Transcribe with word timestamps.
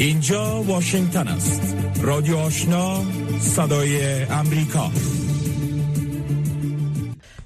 اینجا 0.00 0.62
واشنگتن 0.62 1.28
است. 1.28 1.76
رادیو 2.02 2.36
آشنا 2.36 3.04
صدای 3.40 4.22
امریکا. 4.22 4.90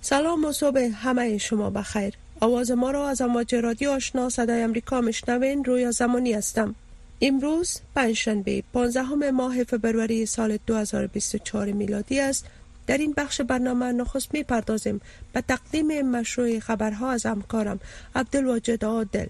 سلام 0.00 0.45
و 0.45 0.53
صبح 0.53 0.80
همه 0.95 1.38
شما 1.38 1.71
بخیر. 1.71 2.14
آواز 2.40 2.71
ما 2.71 2.90
را 2.90 3.09
از 3.09 3.21
امواج 3.21 3.54
رادیو 3.54 3.90
آشنا 3.90 4.29
صدای 4.29 4.62
امریکا 4.62 5.00
مشنوین 5.00 5.64
رویا 5.64 5.90
زمانی 5.90 6.32
هستم. 6.32 6.75
امروز 7.21 7.80
پنجشنبه 7.95 8.62
15 8.73 9.30
ماه 9.30 9.64
فبروری 9.64 10.27
سال 10.27 10.59
2024 10.66 11.66
میلادی 11.73 12.21
است. 12.21 12.46
در 12.86 12.98
این 12.98 13.14
بخش 13.16 13.41
برنامه 13.41 13.93
نخست 13.93 14.34
می 14.34 14.43
پردازیم 14.43 15.00
به 15.32 15.41
تقدیم 15.41 16.11
مشروع 16.11 16.59
خبرها 16.59 17.11
از 17.11 17.27
همکارم 17.27 17.80
عبدالواجد 18.14 18.84
عادل. 18.84 19.27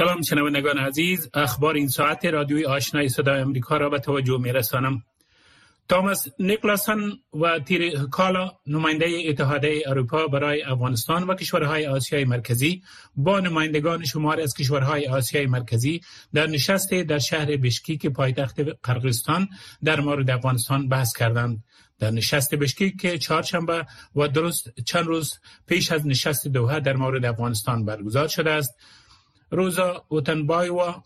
سلام 0.00 0.22
شنوندگان 0.22 0.78
عزیز. 0.78 1.28
اخبار 1.34 1.74
این 1.74 1.88
ساعت 1.88 2.24
رادیوی 2.24 2.64
آشنای 2.64 3.08
صدای 3.08 3.40
امریکا 3.40 3.76
را 3.76 3.88
به 3.88 3.98
توجه 3.98 4.38
می 4.38 4.52
رسانم 4.52 5.02
تامس 5.88 6.28
نیکلاسن 6.38 6.98
و 7.40 7.58
تیر 7.58 8.06
کالا 8.06 8.52
نماینده 8.66 9.06
اتحادیه 9.28 9.82
اروپا 9.86 10.26
برای 10.26 10.62
افغانستان 10.62 11.22
و 11.22 11.34
کشورهای 11.34 11.86
آسیای 11.86 12.24
مرکزی 12.24 12.82
با 13.16 13.40
نمایندگان 13.40 14.04
شمار 14.04 14.40
از 14.40 14.54
کشورهای 14.54 15.06
آسیای 15.06 15.46
مرکزی 15.46 16.00
در 16.34 16.46
نشست 16.46 16.94
در 16.94 17.18
شهر 17.18 17.56
بشکیک 17.56 18.06
پایتخت 18.06 18.60
قرقستان 18.82 19.48
در 19.84 20.00
مورد 20.00 20.30
افغانستان 20.30 20.88
بحث 20.88 21.16
کردند. 21.16 21.64
در 21.98 22.10
نشست 22.10 22.54
بشکیک 22.54 23.00
که 23.00 23.18
چهارشنبه 23.18 23.86
و 24.16 24.28
درست 24.28 24.82
چند 24.84 25.06
روز 25.06 25.38
پیش 25.66 25.92
از 25.92 26.06
نشست 26.06 26.48
دوحه 26.48 26.80
در 26.80 26.96
مورد 26.96 27.24
افغانستان 27.24 27.84
برگزار 27.84 28.28
شده 28.28 28.50
است. 28.50 28.76
روزا 29.50 30.04
و 30.10 30.20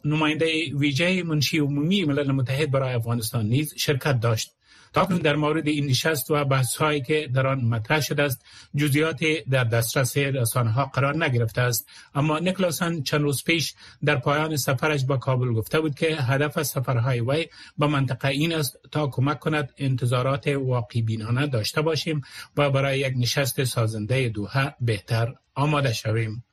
نماینده 0.04 0.74
ویژه 0.74 1.22
منشی 1.22 1.58
عمومی 1.58 2.04
ملل 2.04 2.32
متحد 2.32 2.70
برای 2.70 2.94
افغانستان 2.94 3.46
نیز 3.46 3.74
شرکت 3.76 4.20
داشت. 4.20 4.54
تاکنون 4.94 5.20
در 5.20 5.36
مورد 5.36 5.68
این 5.68 5.86
نشست 5.86 6.30
و 6.30 6.44
بحث 6.44 6.76
هایی 6.76 7.00
که 7.00 7.28
در 7.34 7.46
آن 7.46 7.64
مطرح 7.64 8.00
شده 8.00 8.22
است 8.22 8.44
جزئیات 8.76 9.20
در 9.50 9.64
دسترس 9.64 10.16
رسانه 10.16 10.70
ها 10.70 10.84
قرار 10.84 11.24
نگرفته 11.24 11.60
است. 11.60 11.88
اما 12.14 12.38
نیکلاسن 12.38 13.02
چند 13.02 13.20
روز 13.20 13.44
پیش 13.44 13.74
در 14.04 14.16
پایان 14.16 14.56
سفرش 14.56 15.04
به 15.04 15.18
کابل 15.18 15.52
گفته 15.52 15.80
بود 15.80 15.94
که 15.94 16.16
هدف 16.16 16.62
سفرهای 16.62 17.20
وی 17.20 17.46
به 17.78 17.86
منطقه 17.86 18.28
این 18.28 18.54
است 18.54 18.78
تا 18.90 19.06
کمک 19.06 19.40
کند 19.40 19.72
انتظارات 19.78 20.46
واقعی 20.46 21.02
بینانه 21.02 21.46
داشته 21.46 21.82
باشیم 21.82 22.20
و 22.56 22.70
برای 22.70 22.98
یک 22.98 23.14
نشست 23.16 23.64
سازنده 23.64 24.28
دوحه 24.28 24.74
بهتر 24.80 25.34
آماده 25.54 25.92
شویم. 25.92 26.44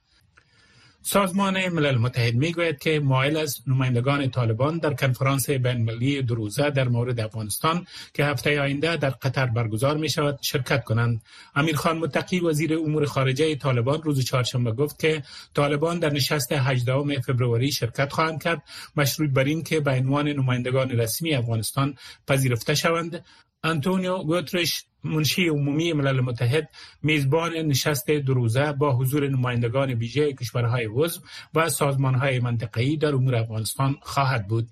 سازمان 1.03 1.69
ملل 1.69 1.97
متحد 1.97 2.35
می 2.35 2.51
گوید 2.51 2.79
که 2.79 2.99
مایل 2.99 3.37
از 3.37 3.57
نمایندگان 3.67 4.29
طالبان 4.29 4.77
در 4.77 4.93
کنفرانس 4.93 5.49
بین 5.49 5.85
دروزه 6.21 6.69
در 6.69 6.87
مورد 6.87 7.19
افغانستان 7.19 7.85
که 8.13 8.25
هفته 8.25 8.61
آینده 8.61 8.97
در 8.97 9.09
قطر 9.09 9.45
برگزار 9.45 9.97
می 9.97 10.09
شود 10.09 10.39
شرکت 10.41 10.83
کنند. 10.83 11.21
امیر 11.55 11.75
خان 11.75 11.97
متقی 11.97 12.39
وزیر 12.39 12.73
امور 12.73 13.05
خارجه 13.05 13.55
طالبان 13.55 14.01
روز 14.01 14.25
چهارشنبه 14.25 14.71
گفت 14.71 14.99
که 14.99 15.23
طالبان 15.53 15.99
در 15.99 16.13
نشست 16.13 16.51
18 16.51 17.21
فوریه 17.21 17.71
شرکت 17.71 18.13
خواهند 18.13 18.43
کرد 18.43 18.61
مشروط 18.95 19.29
بر 19.29 19.43
این 19.43 19.63
که 19.63 19.79
به 19.79 19.91
عنوان 19.91 20.27
نمایندگان 20.27 20.89
رسمی 20.89 21.33
افغانستان 21.33 21.95
پذیرفته 22.27 22.75
شوند 22.75 23.25
انتونیو 23.63 24.17
گوترش 24.23 24.85
منشی 25.03 25.47
عمومی 25.47 25.93
ملل 25.93 26.19
متحد 26.21 26.69
میزبان 27.03 27.53
نشست 27.53 28.11
دروزه 28.11 28.71
با 28.71 28.95
حضور 28.95 29.27
نمایندگان 29.27 29.93
ویژه 29.93 30.33
کشورهای 30.33 30.85
عضو 30.91 31.21
و 31.53 31.69
سازمانهای 31.69 32.39
منطقه‌ای 32.39 32.97
در 32.97 33.15
امور 33.15 33.35
افغانستان 33.35 33.97
خواهد 34.01 34.47
بود. 34.47 34.67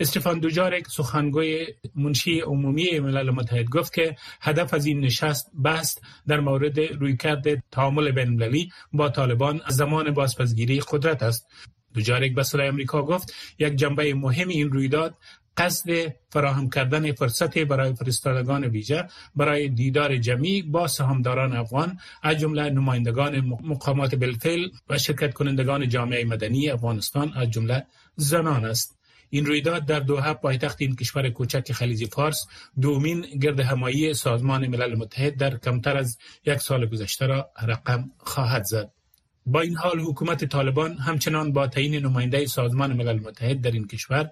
استفان 0.00 0.38
دوجارک 0.38 0.88
سخنگوی 0.88 1.66
منشی 1.94 2.40
عمومی 2.40 2.98
ملل 2.98 3.30
متحد 3.30 3.68
گفت 3.68 3.94
که 3.94 4.16
هدف 4.40 4.74
از 4.74 4.86
این 4.86 5.00
نشست 5.00 5.50
بحث 5.64 5.98
در 6.26 6.40
مورد 6.40 6.80
رویکرد 6.80 7.70
تعامل 7.70 8.10
بین 8.10 8.70
با 8.92 9.08
طالبان 9.08 9.60
از 9.64 9.76
زمان 9.76 10.10
بازپسگیری 10.10 10.80
قدرت 10.80 11.22
است. 11.22 11.46
دوجارک 11.94 12.34
به 12.34 12.42
صدای 12.42 12.68
امریکا 12.68 13.02
گفت 13.02 13.34
یک 13.58 13.74
جنبه 13.74 14.14
مهم 14.14 14.48
این 14.48 14.70
رویداد 14.70 15.16
قصد 15.56 16.14
فراهم 16.30 16.70
کردن 16.70 17.12
فرصت 17.12 17.58
برای 17.58 17.94
فرستادگان 17.94 18.64
ویژه 18.64 19.08
برای 19.36 19.68
دیدار 19.68 20.16
جمعی 20.16 20.62
با 20.62 20.86
سهامداران 20.86 21.56
افغان 21.56 21.98
از 22.22 22.38
جمله 22.38 22.70
نمایندگان 22.70 23.40
مقامات 23.40 24.14
بالفعل 24.14 24.68
و 24.88 24.98
شرکت 24.98 25.34
کنندگان 25.34 25.88
جامعه 25.88 26.24
مدنی 26.24 26.70
افغانستان 26.70 27.32
از 27.36 27.50
جمله 27.50 27.86
زنان 28.16 28.64
است. 28.64 28.98
این 29.30 29.46
رویداد 29.46 29.86
در 29.86 30.00
دوحه 30.00 30.32
پایتخت 30.32 30.76
این 30.80 30.96
کشور 30.96 31.30
کوچک 31.30 31.72
خلیج 31.72 32.04
فارس 32.04 32.46
دومین 32.80 33.20
گرد 33.20 33.60
همایی 33.60 34.14
سازمان 34.14 34.66
ملل 34.66 34.94
متحد 34.94 35.36
در 35.36 35.58
کمتر 35.58 35.96
از 35.96 36.18
یک 36.46 36.58
سال 36.58 36.86
گذشته 36.86 37.26
را 37.26 37.50
رقم 37.62 38.10
خواهد 38.18 38.64
زد. 38.64 38.90
با 39.46 39.60
این 39.60 39.76
حال 39.76 40.00
حکومت 40.00 40.44
طالبان 40.44 40.96
همچنان 40.96 41.52
با 41.52 41.66
تعیین 41.66 41.94
نماینده 41.94 42.46
سازمان 42.46 42.92
ملل 42.92 43.20
متحد 43.20 43.60
در 43.60 43.70
این 43.70 43.86
کشور 43.86 44.30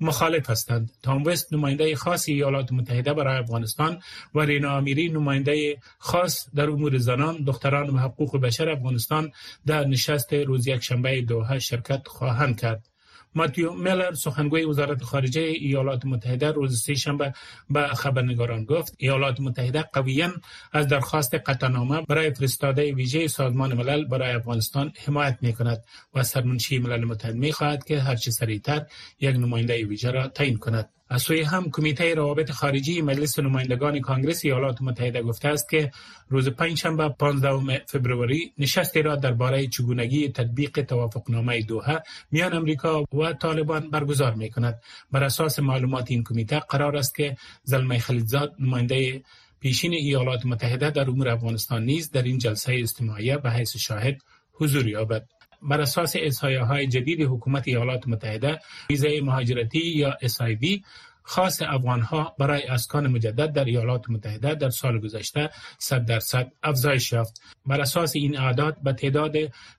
مخالف 0.00 0.50
هستند. 0.50 0.92
تام 1.02 1.24
وست 1.24 1.52
نماینده 1.52 1.96
خاص 1.96 2.28
ایالات 2.28 2.72
متحده 2.72 3.14
برای 3.14 3.38
افغانستان 3.38 4.00
و 4.34 4.40
رینا 4.40 4.76
امیری 4.76 5.08
نماینده 5.08 5.78
خاص 5.98 6.48
در 6.54 6.70
امور 6.70 6.98
زنان، 6.98 7.44
دختران 7.44 7.90
و 7.90 7.98
حقوق 7.98 8.36
بشر 8.40 8.68
افغانستان 8.68 9.32
در 9.66 9.84
نشست 9.84 10.32
روز 10.32 10.66
یکشنبه 10.66 11.22
دوحه 11.22 11.58
شرکت 11.58 12.08
خواهند 12.08 12.60
کرد. 12.60 12.93
ماتیو 13.34 13.72
میلر 13.72 14.14
سخنگوی 14.14 14.64
وزارت 14.64 15.02
خارجه 15.02 15.40
ایالات 15.40 16.04
متحده 16.04 16.52
روز 16.52 16.82
سهشنبه 16.82 17.34
به 17.70 17.86
خبرنگاران 17.86 18.64
گفت 18.64 18.94
ایالات 18.98 19.40
متحده 19.40 19.82
قویا 19.82 20.30
از 20.72 20.88
درخواست 20.88 21.34
قطعنامه 21.34 22.00
برای 22.00 22.34
فرستاده 22.34 22.92
ویژه 22.92 23.28
سازمان 23.28 23.74
ملل 23.74 24.04
برای 24.04 24.32
افغانستان 24.32 24.92
حمایت 25.06 25.38
می 25.40 25.52
کند 25.52 25.84
و 26.14 26.22
سرمنشی 26.22 26.78
ملل 26.78 27.04
متحد 27.04 27.34
می 27.34 27.52
خواهد 27.52 27.84
که 27.84 28.00
هرچه 28.00 28.30
سریعتر 28.30 28.86
یک 29.20 29.36
نماینده 29.36 29.86
ویژه 29.86 30.10
را 30.10 30.28
تعیین 30.28 30.56
کند. 30.56 30.88
از 31.14 31.22
سوی 31.22 31.42
هم 31.42 31.70
کمیته 31.70 32.14
روابط 32.14 32.50
خارجی 32.50 33.02
مجلس 33.02 33.38
نمایندگان 33.38 34.00
کانگرس 34.00 34.44
ایالات 34.44 34.82
متحده 34.82 35.22
گفته 35.22 35.48
است 35.48 35.70
که 35.70 35.90
روز 36.28 36.48
پنجشنبه 36.48 37.08
15 37.08 37.84
فوریه 37.86 38.52
نشستی 38.58 39.02
را 39.02 39.16
درباره 39.16 39.66
چگونگی 39.66 40.28
تطبیق 40.28 40.82
توافقنامه 40.82 41.62
دوحه 41.62 42.02
میان 42.30 42.54
امریکا 42.54 43.02
و 43.02 43.32
طالبان 43.32 43.90
برگزار 43.90 44.34
می 44.34 44.50
کند 44.50 44.80
بر 45.12 45.24
اساس 45.24 45.58
معلومات 45.58 46.10
این 46.10 46.24
کمیته 46.24 46.58
قرار 46.58 46.96
است 46.96 47.14
که 47.14 47.36
زلمه 47.64 47.98
خلیلزاد 47.98 48.54
نماینده 48.58 49.22
پیشین 49.60 49.92
ایالات 49.92 50.46
متحده 50.46 50.90
در 50.90 51.10
امور 51.10 51.28
افغانستان 51.28 51.84
نیز 51.84 52.10
در 52.10 52.22
این 52.22 52.38
جلسه 52.38 52.78
استماعیه 52.82 53.36
به 53.36 53.50
حیث 53.50 53.76
شاهد 53.76 54.22
حضور 54.52 54.88
یابد. 54.88 55.28
بر 55.64 55.80
اساس 55.80 56.16
های 56.44 56.86
جدید 56.86 57.22
حکومت 57.22 57.68
ایالات 57.68 58.08
متحده 58.08 58.60
ویزای 58.90 59.20
مهاجرتی 59.20 59.86
یا 59.86 60.16
SIV 60.22 60.84
خاص 61.26 61.62
افغانها 61.62 62.34
برای 62.38 62.62
اسکان 62.62 63.06
مجدد 63.06 63.52
در 63.52 63.64
ایالات 63.64 64.10
متحده 64.10 64.54
در 64.54 64.70
سال 64.70 65.00
گذشته 65.00 65.50
100 65.78 66.06
درصد 66.06 66.52
افزایش 66.62 67.12
یافت. 67.12 67.42
بر 67.66 67.80
اساس 67.80 68.16
این 68.16 68.38
اعداد 68.38 68.76
به 68.82 68.92
تعداد 68.92 69.32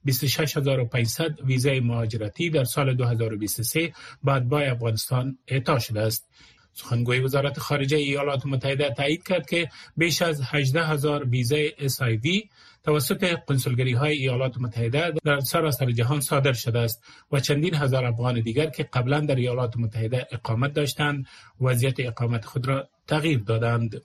26500 0.06 1.42
ویزای 1.42 1.80
مهاجرتی 1.80 2.50
در 2.50 2.64
سال 2.64 2.94
2023 2.94 3.94
بعد 4.24 4.50
با 4.50 4.60
افغانستان 4.60 5.38
اعطا 5.48 5.80
شده 5.80 6.02
است. 6.02 6.28
سخنگوی 6.74 7.20
وزارت 7.20 7.60
خارجه 7.60 7.98
ایالات 7.98 8.46
متحده 8.46 8.94
تایید 8.98 9.28
کرد 9.28 9.50
که 9.50 9.70
بیش 9.98 10.22
از 10.22 10.42
18 10.44 10.86
هزار 10.86 11.30
ویزای 11.30 11.72
SIV 11.72 12.50
توسط 12.86 13.40
کنسولگری 13.48 13.94
های 13.94 14.14
ایالات 14.18 14.58
متحده 14.58 15.14
در 15.24 15.40
سراسر 15.40 15.92
جهان 15.92 16.20
صادر 16.20 16.54
شده 16.54 16.80
است 16.80 17.04
و 17.32 17.40
چندین 17.40 17.76
هزار 17.76 18.06
افغان 18.06 18.42
دیگر 18.42 18.70
که 18.70 18.84
قبلا 18.84 19.20
در 19.20 19.36
ایالات 19.36 19.78
متحده 19.78 20.28
اقامت 20.32 20.74
داشتند 20.74 21.26
وضعیت 21.62 22.00
اقامت 22.00 22.46
خود 22.46 22.68
را 22.68 22.90
تغییر 23.08 23.40
دادند. 23.40 24.02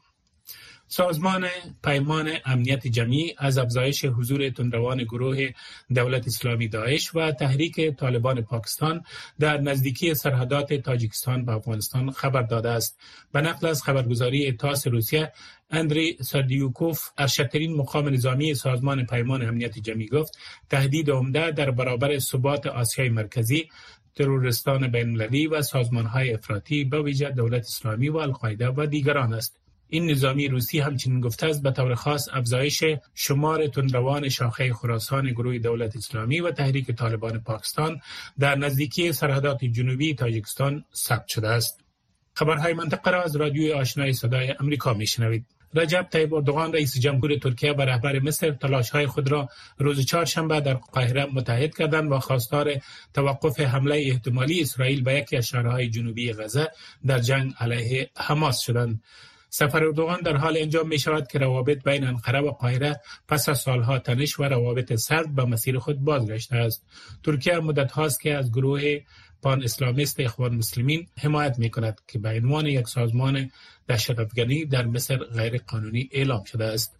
سازمان 0.92 1.46
پیمان 1.84 2.30
امنیت 2.44 2.86
جمعی 2.86 3.34
از 3.38 3.58
افزایش 3.58 4.04
حضور 4.04 4.50
تندروان 4.50 5.02
گروه 5.02 5.48
دولت 5.94 6.26
اسلامی 6.26 6.68
داعش 6.68 7.14
و 7.14 7.32
تحریک 7.32 7.96
طالبان 7.96 8.40
پاکستان 8.42 9.02
در 9.38 9.60
نزدیکی 9.60 10.14
سرحدات 10.14 10.74
تاجیکستان 10.74 11.44
به 11.44 11.52
افغانستان 11.52 12.10
خبر 12.10 12.42
داده 12.42 12.68
است. 12.68 12.98
به 13.32 13.40
نقل 13.40 13.66
از 13.66 13.82
خبرگزاری 13.82 14.52
تاس 14.52 14.86
روسیه 14.86 15.32
اندری 15.70 16.16
سردیوکوف 16.20 17.08
ارشدترین 17.18 17.76
مقام 17.76 18.08
نظامی 18.08 18.54
سازمان 18.54 19.06
پیمان 19.06 19.42
امنیت 19.42 19.78
جمعی 19.78 20.06
گفت 20.06 20.38
تهدید 20.70 21.10
عمده 21.10 21.50
در 21.50 21.70
برابر 21.70 22.18
ثبات 22.18 22.66
آسیای 22.66 23.08
مرکزی 23.08 23.68
ترورستان 24.14 24.88
بینالمللی 24.88 25.46
و 25.46 25.62
سازمانهای 25.62 26.32
افراطی 26.32 26.84
به 26.84 27.02
ویژه 27.02 27.30
دولت 27.30 27.62
اسلامی 27.62 28.08
و 28.08 28.16
القاعده 28.16 28.68
و 28.68 28.86
دیگران 28.86 29.34
است. 29.34 29.59
این 29.90 30.10
نظامی 30.10 30.48
روسی 30.48 30.80
همچنین 30.80 31.20
گفته 31.20 31.46
است 31.46 31.62
به 31.62 31.70
طور 31.70 31.94
خاص 31.94 32.28
افزایش 32.32 32.84
شمار 33.14 33.66
تندروان 33.66 34.28
شاخه 34.28 34.72
خراسان 34.72 35.30
گروه 35.30 35.58
دولت 35.58 35.96
اسلامی 35.96 36.40
و 36.40 36.50
تحریک 36.50 36.90
طالبان 36.90 37.38
پاکستان 37.38 38.00
در 38.38 38.54
نزدیکی 38.54 39.12
سرحدات 39.12 39.64
جنوبی 39.64 40.14
تاجیکستان 40.14 40.84
ثبت 40.94 41.28
شده 41.28 41.48
است. 41.48 41.80
خبرهای 42.34 42.72
منطقه 42.72 43.10
را 43.10 43.22
از 43.22 43.36
رادیوی 43.36 43.72
آشنای 43.72 44.12
صدای 44.12 44.54
امریکا 44.60 44.94
میشنوید. 44.94 45.46
رجب 45.74 46.08
طیب 46.10 46.34
اردوغان 46.34 46.72
رئیس 46.72 46.98
جمهور 46.98 47.36
ترکیه 47.36 47.72
به 47.72 47.84
رهبر 47.84 48.18
مصر 48.18 48.50
تلاش 48.50 48.90
های 48.90 49.06
خود 49.06 49.30
را 49.30 49.48
روز 49.78 50.06
چهارشنبه 50.06 50.60
در 50.60 50.74
قاهره 50.74 51.26
متحد 51.34 51.76
کردند 51.76 52.12
و 52.12 52.18
خواستار 52.18 52.72
توقف 53.14 53.60
حمله 53.60 53.96
احتمالی 53.96 54.60
اسرائیل 54.60 55.02
به 55.02 55.14
یکی 55.14 55.36
از 55.36 55.46
شهرهای 55.46 55.88
جنوبی 55.88 56.32
غزه 56.32 56.68
در 57.06 57.18
جنگ 57.18 57.54
علیه 57.60 58.10
حماس 58.16 58.60
شدند. 58.60 59.02
سفر 59.50 59.84
اردوغان 59.84 60.20
در 60.20 60.36
حال 60.36 60.56
انجام 60.58 60.88
می 60.88 60.98
شود 60.98 61.28
که 61.28 61.38
روابط 61.38 61.84
بین 61.84 62.06
انقره 62.06 62.40
و 62.40 62.50
قاهره 62.50 63.00
پس 63.28 63.48
از 63.48 63.58
سالها 63.58 63.98
تنش 63.98 64.40
و 64.40 64.44
روابط 64.44 64.94
سرد 64.94 65.34
به 65.34 65.44
مسیر 65.44 65.78
خود 65.78 65.98
بازگشته 65.98 66.56
است. 66.56 66.86
ترکیه 67.22 67.58
مدت 67.58 67.92
هاست 67.92 68.20
که 68.20 68.34
از 68.34 68.52
گروه 68.52 68.98
پان 69.42 69.62
اسلامیست 69.62 70.20
اخوان 70.20 70.54
مسلمین 70.54 71.06
حمایت 71.18 71.58
می 71.58 71.70
کند 71.70 72.00
که 72.08 72.18
به 72.18 72.28
عنوان 72.28 72.66
یک 72.66 72.88
سازمان 72.88 73.50
دهشتافغانی 73.86 74.64
در 74.64 74.86
مصر 74.86 75.16
غیر 75.16 75.58
قانونی 75.66 76.08
اعلام 76.12 76.44
شده 76.44 76.64
است. 76.64 76.96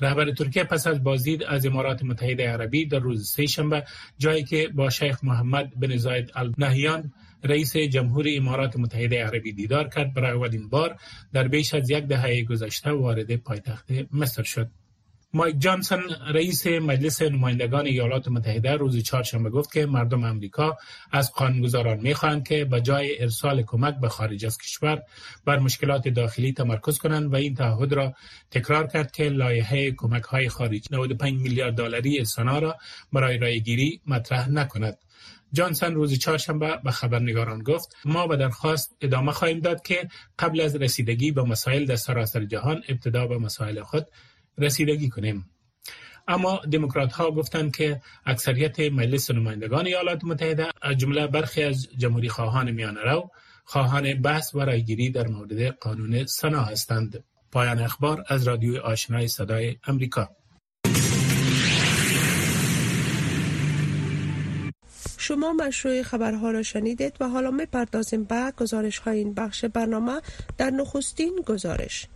رهبر 0.00 0.30
ترکیه 0.30 0.64
پس 0.64 0.86
از 0.86 1.02
بازدید 1.02 1.42
از 1.42 1.66
امارات 1.66 2.02
متحده 2.02 2.48
عربی 2.48 2.86
در 2.86 2.98
روز 2.98 3.28
سه 3.28 3.46
شنبه 3.46 3.84
جایی 4.18 4.44
که 4.44 4.68
با 4.68 4.90
شیخ 4.90 5.24
محمد 5.24 5.80
بن 5.80 5.96
زاید 5.96 6.32
النهیان 6.34 7.12
رئیس 7.44 7.76
جمهور 7.76 8.26
امارات 8.28 8.76
متحده 8.76 9.24
عربی 9.24 9.52
دیدار 9.52 9.88
کرد. 9.88 10.14
برای 10.14 10.32
اولین 10.32 10.68
بار 10.68 10.96
در 11.32 11.48
بیش 11.48 11.74
از 11.74 11.90
یک 11.90 12.04
دهه 12.04 12.42
گذشته 12.42 12.90
وارد 12.90 13.36
پایتخت 13.36 13.90
مصر 14.12 14.42
شد. 14.42 14.70
مایک 15.34 15.60
جانسون 15.60 16.02
رئیس 16.34 16.66
مجلس 16.66 17.22
نمایندگان 17.22 17.86
ایالات 17.86 18.28
متحده 18.28 18.72
روز 18.72 19.02
چهارشنبه 19.02 19.50
گفت 19.50 19.72
که 19.72 19.86
مردم 19.86 20.24
امریکا 20.24 20.76
از 21.12 21.32
قانونگذاران 21.32 22.00
می‌خواهند 22.00 22.48
که 22.48 22.64
به 22.64 22.80
جای 22.80 23.22
ارسال 23.22 23.62
کمک 23.62 23.94
به 24.00 24.08
خارج 24.08 24.46
از 24.46 24.58
کشور 24.58 25.02
بر 25.44 25.58
مشکلات 25.58 26.08
داخلی 26.08 26.52
تمرکز 26.52 26.98
کنند 26.98 27.32
و 27.32 27.36
این 27.36 27.54
تعهد 27.54 27.92
را 27.92 28.14
تکرار 28.50 28.86
کرد 28.86 29.10
که 29.12 29.28
لایحه 29.28 29.90
کمک 29.90 30.22
های 30.22 30.48
خارجی 30.48 30.88
95 30.90 31.40
میلیارد 31.40 31.74
دلاری 31.74 32.24
سنا 32.24 32.58
را 32.58 32.76
برای 33.12 33.38
رایگیری 33.38 34.00
مطرح 34.06 34.50
نکند. 34.50 34.98
جانسون 35.54 35.94
روز 35.94 36.18
چهارشنبه 36.18 36.80
به 36.84 36.90
خبرنگاران 36.90 37.62
گفت 37.62 37.96
ما 38.04 38.26
به 38.26 38.36
درخواست 38.36 38.96
ادامه 39.00 39.32
خواهیم 39.32 39.60
داد 39.60 39.82
که 39.82 40.08
قبل 40.38 40.60
از 40.60 40.76
رسیدگی 40.76 41.32
به 41.32 41.42
مسائل 41.42 41.84
در 41.86 41.96
سراسر 41.96 42.44
جهان 42.44 42.82
ابتدا 42.88 43.26
به 43.26 43.38
مسائل 43.38 43.82
خود 43.82 44.06
رسیدگی 44.58 45.08
کنیم. 45.08 45.50
اما 46.28 46.60
دموکرات 46.72 47.12
ها 47.12 47.30
گفتند 47.30 47.76
که 47.76 48.00
اکثریت 48.26 48.80
مجلس 48.80 49.30
نمایندگان 49.30 49.86
ایالات 49.86 50.24
متحده 50.24 50.66
از 50.82 50.96
جمله 50.96 51.26
برخی 51.26 51.62
از 51.62 51.88
جمهوری 51.98 52.28
خواهان 52.28 52.70
میان 52.70 52.96
رو 52.96 53.30
خواهان 53.64 54.14
بحث 54.14 54.54
و 54.54 54.60
رایگیری 54.60 55.10
در 55.10 55.26
مورد 55.26 55.66
قانون 55.66 56.26
سنا 56.26 56.62
هستند. 56.62 57.24
پایان 57.52 57.78
اخبار 57.78 58.24
از 58.28 58.48
رادیو 58.48 58.80
آشنای 58.80 59.28
صدای 59.28 59.76
امریکا 59.86 60.30
شما 65.26 65.52
مشروع 65.52 66.02
خبرها 66.02 66.50
را 66.50 66.62
شنیدید 66.62 67.16
و 67.20 67.28
حالا 67.28 67.50
می 67.50 67.66
پردازیم 67.66 68.24
به 68.24 68.52
گزارش 68.56 68.98
های 68.98 69.18
این 69.18 69.34
بخش 69.34 69.64
برنامه 69.64 70.20
در 70.58 70.70
نخستین 70.70 71.42
گزارش. 71.46 72.06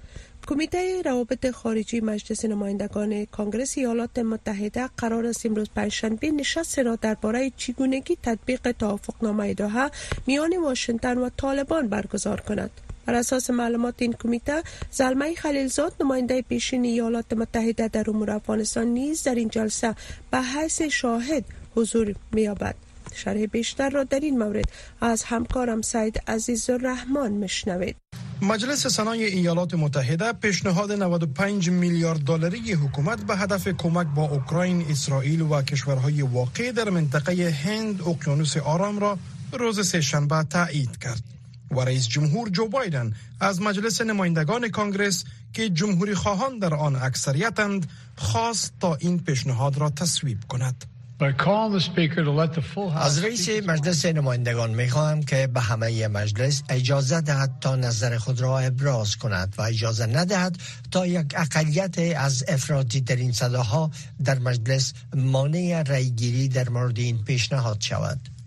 کمیته 0.47 1.03
روابط 1.05 1.51
خارجی 1.51 2.01
مجلس 2.01 2.45
نمایندگان 2.45 3.25
کانگرس 3.25 3.79
ایالات 3.79 4.19
متحده 4.19 4.89
قرار 4.97 5.27
است 5.27 5.47
امروز 5.47 5.69
پنجشنبه 5.77 6.31
نشست 6.31 6.79
را 6.79 6.97
درباره 6.97 7.53
چگونگی 7.57 8.17
تطبیق 8.23 8.73
توافقنامه 8.73 9.55
دوحه 9.55 9.91
میان 10.27 10.57
واشنگتن 10.57 11.19
و 11.19 11.31
طالبان 11.37 11.89
برگزار 11.89 12.41
کند. 12.41 12.71
بر 13.07 13.15
اساس 13.15 13.51
معلومات 13.51 13.95
این 13.99 14.13
کمیته 14.13 14.63
زلمه 14.91 15.35
خلیلزاد 15.35 15.93
نماینده 16.01 16.43
پیشین 16.43 16.85
ایالات 16.85 17.33
متحده 17.33 17.89
در 17.89 18.11
امور 18.11 18.31
افغانستان 18.31 18.87
نیز 18.87 19.23
در 19.23 19.35
این 19.35 19.49
جلسه 19.49 19.95
به 20.31 20.39
حیث 20.43 20.83
شاهد 20.83 21.45
حضور 21.77 22.15
مییابد. 22.33 22.88
شرح 23.15 23.47
بیشتر 23.47 23.91
را 23.91 24.05
در 24.05 24.21
این 24.21 24.39
مورد 24.39 24.65
از 25.01 25.25
همکارم 25.25 25.83
سید 25.83 26.23
عزیز 26.27 26.71
الرحمن 26.71 27.33
مشنوید 27.33 27.97
مجلس 28.43 28.87
سنای 28.87 29.25
ایالات 29.25 29.75
متحده 29.75 30.33
پیشنهاد 30.33 30.93
95 30.93 31.71
میلیارد 31.71 32.21
دلاری 32.21 32.73
حکومت 32.73 33.21
به 33.21 33.37
هدف 33.37 33.69
کمک 33.69 34.07
با 34.07 34.23
اوکراین، 34.23 34.87
اسرائیل 34.91 35.41
و 35.41 35.63
کشورهای 35.63 36.23
واقع 36.23 36.73
در 36.73 36.91
منطقه 36.91 37.51
هند 37.51 38.03
اقیانوس 38.03 38.57
آرام 38.57 38.99
را 38.99 39.19
روز 39.53 39.89
سهشنبه 39.89 40.45
تایید 40.51 40.99
کرد. 40.99 41.23
و 41.71 41.81
رئیس 41.81 42.09
جمهور 42.09 42.49
جو 42.49 42.69
بایدن 42.69 43.15
از 43.41 43.63
مجلس 43.63 44.01
نمایندگان 44.01 44.69
کانگرس 44.69 45.25
که 45.53 45.69
جمهوری 45.69 46.15
خواهان 46.15 46.59
در 46.59 46.75
آن 46.75 46.97
اکثریتند 46.97 47.91
خواست 48.17 48.73
تا 48.81 48.95
این 48.95 49.19
پیشنهاد 49.19 49.79
را 49.79 49.91
تصویب 49.91 50.39
کند. 50.49 50.85
از 52.97 53.25
رئیس 53.25 53.49
مجلس 53.49 54.06
نمایندگان 54.06 54.70
می 54.70 54.88
خواهم 54.88 55.23
که 55.23 55.47
به 55.47 55.61
همه 55.61 56.09
مجلس 56.09 56.62
اجازه 56.69 57.20
دهد 57.20 57.59
تا 57.61 57.76
نظر 57.76 58.19
خود 58.19 58.41
را 58.41 58.59
ابراز 58.59 59.17
کند 59.17 59.55
و 59.59 59.62
اجازه 59.62 60.06
ندهد 60.06 60.56
تا 60.91 61.06
یک 61.06 61.35
اقلیت 61.37 61.99
از 62.17 62.44
افراطی 62.49 63.00
ترین 63.00 63.32
صداها 63.32 63.91
در 64.25 64.38
مجلس 64.38 64.93
مانع 65.17 65.82
رأیگیری 65.87 66.49
در 66.49 66.69
مورد 66.69 66.99
این 66.99 67.25
پیشنهاد 67.25 67.81
شود. 67.81 68.38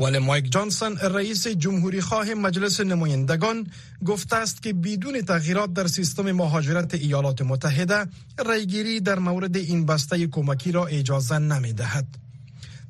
ولی 0.00 0.18
مایک 0.18 0.52
جانسون 0.52 0.96
رئیس 0.96 1.46
جمهوری 1.46 2.00
خواه 2.00 2.34
مجلس 2.34 2.80
نمایندگان 2.80 3.66
گفته 4.04 4.36
است 4.36 4.62
که 4.62 4.72
بدون 4.72 5.20
تغییرات 5.22 5.72
در 5.72 5.86
سیستم 5.86 6.32
مهاجرت 6.32 6.94
ایالات 6.94 7.42
متحده 7.42 8.06
ریگیری 8.46 9.00
در 9.00 9.18
مورد 9.18 9.56
این 9.56 9.86
بسته 9.86 10.26
کمکی 10.26 10.72
را 10.72 10.86
اجازه 10.86 11.38
نمی 11.38 11.72
دهد. 11.72 12.06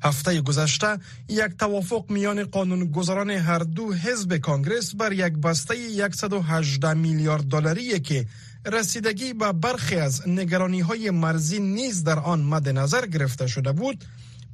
هفته 0.03 0.41
گذشته 0.41 0.97
یک 1.29 1.57
توافق 1.59 2.05
میان 2.09 2.43
قانونگذاران 2.43 3.29
هر 3.29 3.59
دو 3.59 3.93
حزب 3.93 4.37
کانگرس 4.37 4.95
بر 4.95 5.11
یک 5.11 5.33
بسته 5.33 6.09
118 6.13 6.93
میلیارد 6.93 7.43
دلاری 7.43 7.99
که 7.99 8.25
رسیدگی 8.65 9.33
به 9.33 9.51
برخی 9.51 9.95
از 9.95 10.27
نگرانی 10.27 10.79
های 10.79 11.09
مرزی 11.09 11.59
نیز 11.59 12.03
در 12.03 12.19
آن 12.19 12.41
مد 12.41 12.69
نظر 12.69 13.05
گرفته 13.05 13.47
شده 13.47 13.71
بود 13.71 14.05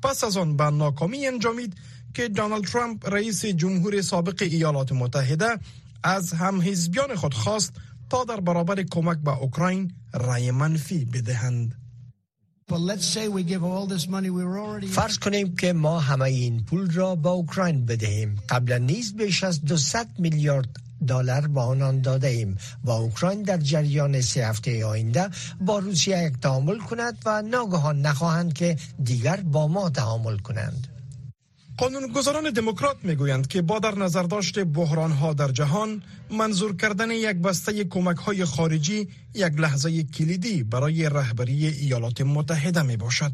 پس 0.04 0.24
از 0.24 0.38
آن 0.38 0.58
به 0.58 0.64
ناکامی 0.64 1.28
انجامید 1.28 1.76
که 2.18 2.28
دونالد 2.28 2.66
ترامپ 2.66 3.10
رئیس 3.10 3.46
جمهور 3.46 4.02
سابق 4.02 4.42
ایالات 4.42 4.92
متحده 4.92 5.60
از 6.04 6.34
هم 6.34 6.62
حزبیان 6.62 7.16
خود 7.16 7.34
خواست 7.34 7.74
تا 8.10 8.24
در 8.24 8.40
برابر 8.40 8.84
کمک 8.84 9.18
به 9.18 9.38
اوکراین 9.38 9.92
رای 10.14 10.52
منفی 10.52 11.06
بدهند. 11.06 11.76
فرض 14.88 15.18
کنیم 15.18 15.56
که 15.56 15.74
ما 15.74 16.00
همه 16.00 16.26
این 16.26 16.64
پول 16.64 16.92
را 16.92 17.16
به 17.16 17.30
اوکراین 17.30 17.86
بدهیم 17.86 18.36
قبلا 18.50 18.78
نیز 18.78 19.16
بیش 19.16 19.44
از 19.44 19.66
200 19.66 20.20
میلیارد 20.20 20.70
دلار 21.08 21.48
با 21.48 21.66
آنان 21.66 22.02
داده 22.02 22.28
ایم 22.28 22.58
و 22.84 22.92
اوکراین 22.92 23.42
در 23.42 23.58
جریان 23.58 24.22
سه 24.22 24.48
هفته 24.48 24.86
آینده 24.86 25.30
با 25.62 25.80
روسیه 25.80 26.24
یک 26.24 26.34
تعامل 26.42 26.78
کند 26.78 27.18
و 27.26 27.42
ناگهان 27.42 28.02
نخواهند 28.02 28.54
که 28.54 28.78
دیگر 29.04 29.36
با 29.36 29.68
ما 29.68 29.90
تعامل 29.90 30.38
کنند 30.38 30.97
قانونگذاران 31.78 32.50
دموکرات 32.50 32.98
می‌گویند 33.04 33.48
که 33.48 33.62
با 33.62 33.80
در 33.80 33.96
نظر 33.96 34.24
داشت 34.24 34.60
بحران 34.60 35.12
ها 35.12 35.34
در 35.34 35.48
جهان 35.52 36.04
منظور 36.32 36.76
کردن 36.76 37.12
یک 37.12 37.38
بسته 37.38 37.84
کمک 37.84 38.18
های 38.18 38.46
خارجی 38.46 39.08
یک 39.34 39.54
لحظه 39.58 40.04
کلیدی 40.04 40.64
برای 40.64 41.10
رهبری 41.10 41.68
ایالات 41.68 42.22
متحده 42.22 42.82
می 42.82 42.98
باشد. 42.98 43.32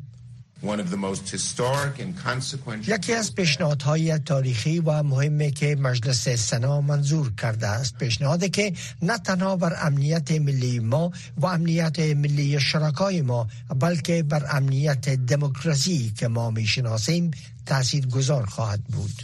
یکی 2.88 3.14
از 3.14 3.36
پیشنهادهای 3.36 4.20
تاریخی 4.20 4.80
و 4.80 5.04
مهمی 5.04 5.52
که 5.52 5.76
مجلس 5.76 6.30
سنا 6.30 6.82
منظور 6.82 7.32
کرده 7.42 7.68
است. 7.68 7.98
پیشنهادی 7.98 8.50
که 8.50 8.74
نه 9.02 9.18
تنها 9.18 9.56
بر 9.56 9.76
امنیت 9.82 10.32
ملی 10.32 10.80
ما 10.80 11.12
و 11.38 11.46
امنیت 11.46 12.00
ملی 12.00 12.60
شرکای 12.60 13.22
ما 13.22 13.48
بلکه 13.80 14.24
بر 14.24 14.46
امنیت 14.52 15.10
دموکراسی 15.10 16.14
که 16.18 16.28
ما 16.28 16.50
می‌شناسیم 16.50 17.32
تاثیر 17.66 18.08
گذار 18.08 18.46
خواهد 18.46 18.84
بود. 18.84 19.24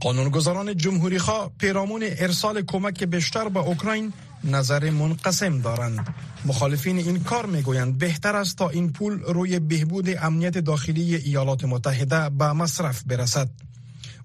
قانونگذاران 0.00 0.76
جمهوری 0.76 1.18
خواه 1.18 1.52
پیرامون 1.58 2.02
ارسال 2.02 2.62
کمک 2.62 3.04
بیشتر 3.04 3.48
به 3.48 3.60
اوکراین 3.60 4.12
نظر 4.44 4.90
منقسم 4.90 5.60
دارند. 5.60 6.14
مخالفین 6.44 6.98
این 6.98 7.22
کار 7.24 7.46
می‌گویند 7.46 7.98
بهتر 7.98 8.36
است 8.36 8.58
تا 8.58 8.68
این 8.68 8.92
پول 8.92 9.20
روی 9.20 9.58
بهبود 9.58 10.08
امنیت 10.20 10.58
داخلی 10.58 11.14
ایالات 11.14 11.64
متحده 11.64 12.28
به 12.28 12.52
مصرف 12.52 13.02
برسد 13.02 13.48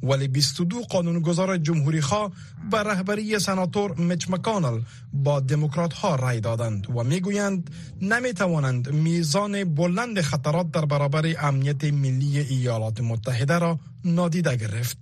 ولی 0.03 0.27
22 0.27 0.81
قانونگذار 0.81 1.57
جمهوری 1.57 2.01
خواه 2.01 2.31
به 2.71 2.77
رهبری 2.77 3.39
سناتور 3.39 3.95
میچ 3.95 4.29
مکانل 4.29 4.81
با 5.13 5.39
دموکرات 5.39 5.93
ها 5.93 6.15
رای 6.15 6.39
دادند 6.39 6.89
و 6.89 7.03
می‌گویند 7.03 7.69
نمی 8.01 8.33
توانند 8.33 8.91
میزان 8.91 9.63
بلند 9.63 10.21
خطرات 10.21 10.71
در 10.71 10.85
برابر 10.85 11.35
امنیت 11.39 11.83
ملی 11.83 12.39
ایالات 12.39 13.01
متحده 13.01 13.59
را 13.59 13.79
نادیده 14.05 14.55
گرفت. 14.55 14.97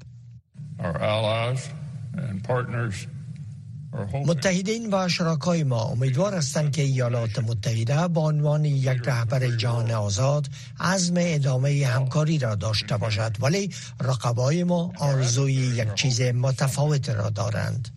متحدین 4.26 4.94
و 4.94 5.10
شراکای 5.10 5.64
ما 5.64 5.84
امیدوار 5.84 6.34
هستند 6.34 6.72
که 6.72 6.82
ایالات 6.82 7.40
متحده 7.40 8.08
با 8.08 8.28
عنوان 8.28 8.66
یک 8.66 9.02
رهبر 9.06 9.48
جهان 9.48 9.92
آزاد 9.92 10.48
عزم 10.80 11.14
ادامه 11.18 11.86
همکاری 11.86 12.38
را 12.38 12.56
داشته 12.56 12.98
باشد. 12.98 13.36
ولی 13.40 13.70
رقبای 14.02 14.64
ما 14.64 14.94
آرزوی 14.98 15.54
یک 15.54 15.94
چیز 15.94 16.22
متفاوت 16.22 17.10
را 17.10 17.30
دارند. 17.30 17.90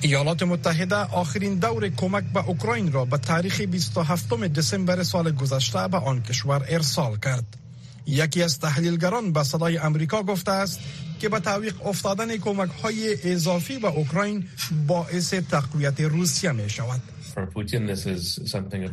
ایالات 0.00 0.42
متحده 0.42 0.96
آخرین 0.96 1.58
دور 1.58 1.88
کمک 1.88 2.24
به 2.24 2.46
اوکراین 2.48 2.92
را 2.92 3.04
به 3.04 3.18
تاریخ 3.18 3.60
27 3.60 4.34
دسامبر 4.34 5.02
سال 5.02 5.32
گذشته 5.32 5.88
به 5.88 5.96
آن 5.96 6.22
کشور 6.22 6.64
ارسال 6.68 7.16
کرد. 7.16 7.56
یکی 8.06 8.42
از 8.42 8.58
تحلیلگران 8.58 9.32
به 9.32 9.42
صدای 9.42 9.78
امریکا 9.78 10.22
گفته 10.22 10.50
است 10.50 10.80
که 11.22 11.28
به 11.28 11.40
تعویق 11.40 11.86
افتادن 11.86 12.36
کمک 12.36 12.70
های 12.82 13.32
اضافی 13.32 13.78
به 13.78 13.88
اوکراین 13.88 14.48
باعث 14.86 15.34
تقویت 15.34 16.00
روسیه 16.00 16.52
می 16.52 16.70
شود. 16.70 17.00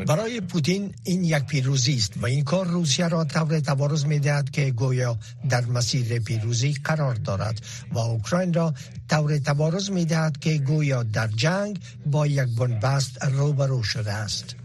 برای 0.07 0.41
پوتین 0.41 0.93
این 1.03 1.23
یک 1.23 1.43
پیروزی 1.43 1.95
است 1.95 2.13
و 2.21 2.25
این 2.25 2.43
کار 2.43 2.67
روسیه 2.67 3.07
را 3.07 3.23
طور 3.23 3.59
تبارز 3.59 4.05
می 4.05 4.19
دهد 4.19 4.49
که 4.49 4.71
گویا 4.71 5.17
در 5.49 5.65
مسیر 5.65 6.19
پیروزی 6.19 6.73
قرار 6.83 7.15
دارد 7.15 7.61
و 7.91 7.97
اوکراین 7.97 8.53
را 8.53 8.73
طور 9.09 9.37
تبارز 9.37 9.91
می 9.91 10.05
دهد 10.05 10.39
که 10.39 10.57
گویا 10.57 11.03
در 11.03 11.27
جنگ 11.27 11.79
با 12.05 12.27
یک 12.27 12.55
بنبست 12.57 13.25
روبرو 13.25 13.83
شده 13.83 14.13
است. 14.13 14.55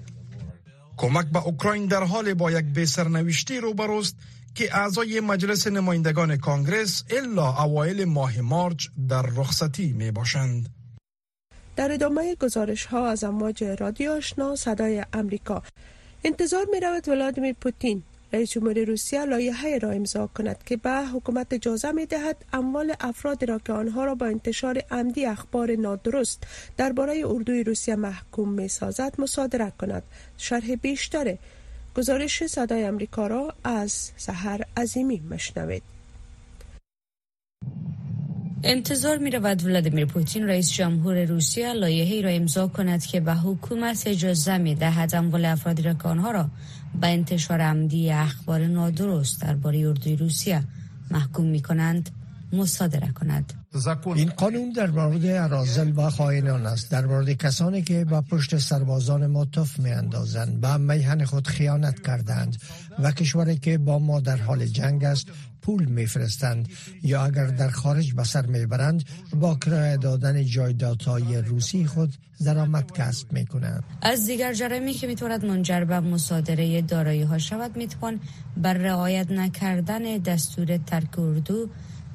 کمک 0.97 1.27
به 1.27 1.47
اوکراین 1.47 1.87
در 1.87 2.05
حال 2.05 2.35
با 2.35 2.51
یک 2.51 2.65
بسرنوشتی 2.65 3.57
روبروست 3.61 4.17
که 4.55 4.77
اعضای 4.77 5.21
مجلس 5.21 5.67
نمایندگان 5.67 6.37
کانگرس 6.37 7.05
الا 7.11 7.63
اوایل 7.65 8.05
ماه 8.05 8.41
مارچ 8.41 8.89
در 9.09 9.23
رخصتی 9.23 9.93
می 9.93 10.11
باشند. 10.11 10.69
در 11.77 11.93
ادامه 11.93 12.35
گزارش 12.35 12.87
ها 12.87 13.09
از 13.09 13.25
امواج 13.25 13.65
رادیو 13.65 14.13
آشنا 14.13 14.57
صدای 14.57 15.05
امریکا 15.13 15.63
انتظار 16.25 16.67
می 16.73 16.81
رود 16.81 17.09
ولادیمیر 17.09 17.55
پوتین 17.61 18.03
رئیس 18.33 18.51
جمهور 18.51 18.85
روسیه 18.85 19.25
لایحه 19.25 19.79
را 19.79 19.91
امضا 19.91 20.27
کند 20.27 20.65
که 20.67 20.77
به 20.77 20.91
حکومت 20.91 21.53
اجازه 21.53 21.93
می 21.93 22.07
دهد 22.07 22.37
اموال 22.53 22.95
افرادی 23.01 23.47
را 23.47 23.59
که 23.59 23.73
آنها 23.73 24.05
را 24.05 24.15
با 24.15 24.27
انتشار 24.27 24.83
عمدی 24.91 25.27
اخبار 25.27 25.77
نادرست 25.77 26.43
درباره 26.77 27.23
اردوی 27.27 27.65
روسیه 27.65 27.97
محکوم 27.97 28.49
می 28.49 28.69
سازد 28.69 29.15
مصادره 29.19 29.73
کند. 29.79 30.03
شرح 30.39 30.75
بیشتر 30.75 31.37
گزارش 31.97 32.47
صدای 32.47 32.85
امریکا 32.85 33.27
را 33.27 33.55
از 33.65 34.11
سحر 34.17 34.61
عظیمی 34.77 35.21
مشنوید 35.31 35.83
انتظار 38.63 39.19
می 39.19 39.31
رود 39.31 39.65
ولادیمیر 39.65 40.07
پوتین 40.07 40.47
رئیس 40.47 40.73
جمهور 40.73 41.25
روسیه 41.25 41.73
لایحه‌ای 41.73 42.23
را 42.23 42.31
امضا 42.31 42.69
کند 42.69 43.07
که 43.07 43.21
به 43.21 43.35
حکومت 43.35 44.03
اجازه 44.07 44.59
می 44.59 44.75
دهد 44.75 45.15
اموال 45.15 45.45
افرادی 45.45 45.83
را 45.83 45.95
که 45.95 46.09
آنها 46.09 46.31
را 46.31 46.49
به 47.01 47.07
انتشار 47.07 47.61
عمدی 47.61 48.11
اخبار 48.11 48.67
نادرست 48.67 49.43
درباره 49.43 49.79
اردوی 49.79 50.17
روسیه 50.17 50.63
محکوم 51.11 51.47
می 51.47 51.63
کنند 51.63 52.11
مصادره 52.55 53.13
کند. 53.13 53.53
این 54.15 54.31
قانون 54.31 54.73
در 54.73 54.91
مورد 54.91 55.27
ارازل 55.27 55.93
و 55.97 56.11
خائنان 56.11 56.67
است. 56.67 56.91
در 56.91 57.07
مورد 57.07 57.33
کسانی 57.33 57.83
که 57.83 58.05
با 58.05 58.23
پشت 58.23 58.59
سربازان 58.59 59.27
ما 59.27 59.45
تف 59.45 59.79
می 59.79 59.91
اندازند 59.91 60.61
به 60.61 60.77
میهن 60.77 61.25
خود 61.25 61.47
خیانت 61.47 62.03
کردند. 62.03 62.57
و 62.99 63.13
کشوری 63.13 63.57
که 63.57 63.79
با 63.79 63.99
ما 63.99 64.21
در 64.21 64.37
حال 64.37 64.67
جنگ 64.67 65.05
است 65.05 65.27
پول 65.63 65.85
میفرستند. 65.85 66.69
یا 67.03 67.25
اگر 67.25 67.47
در 67.47 67.69
خارج 67.69 68.15
به 68.15 68.25
سر 68.25 68.47
می‌برند 68.47 69.05
با 69.41 69.55
کرایه 69.55 69.97
دادن 69.97 70.45
جایدادهای 70.45 71.37
روسی 71.43 71.87
خود 71.87 72.15
درآمد 72.45 72.93
کسب 72.93 73.33
می 73.33 73.47
کنند. 73.47 73.85
از 74.03 74.27
دیگر 74.27 74.53
جرمی 74.55 74.93
که 74.93 75.07
می‌تواند 75.07 75.45
منجر 75.45 75.85
به 75.85 76.01
مصادره 76.01 76.83
دارایی 76.83 77.23
ها 77.23 77.39
شود 77.39 77.77
می‌توان 77.77 78.21
بر 78.57 78.75
رعایت 78.75 79.31
نکردن 79.31 80.19
دستور 80.19 80.77
ترک 80.77 81.19
اردو 81.19 81.69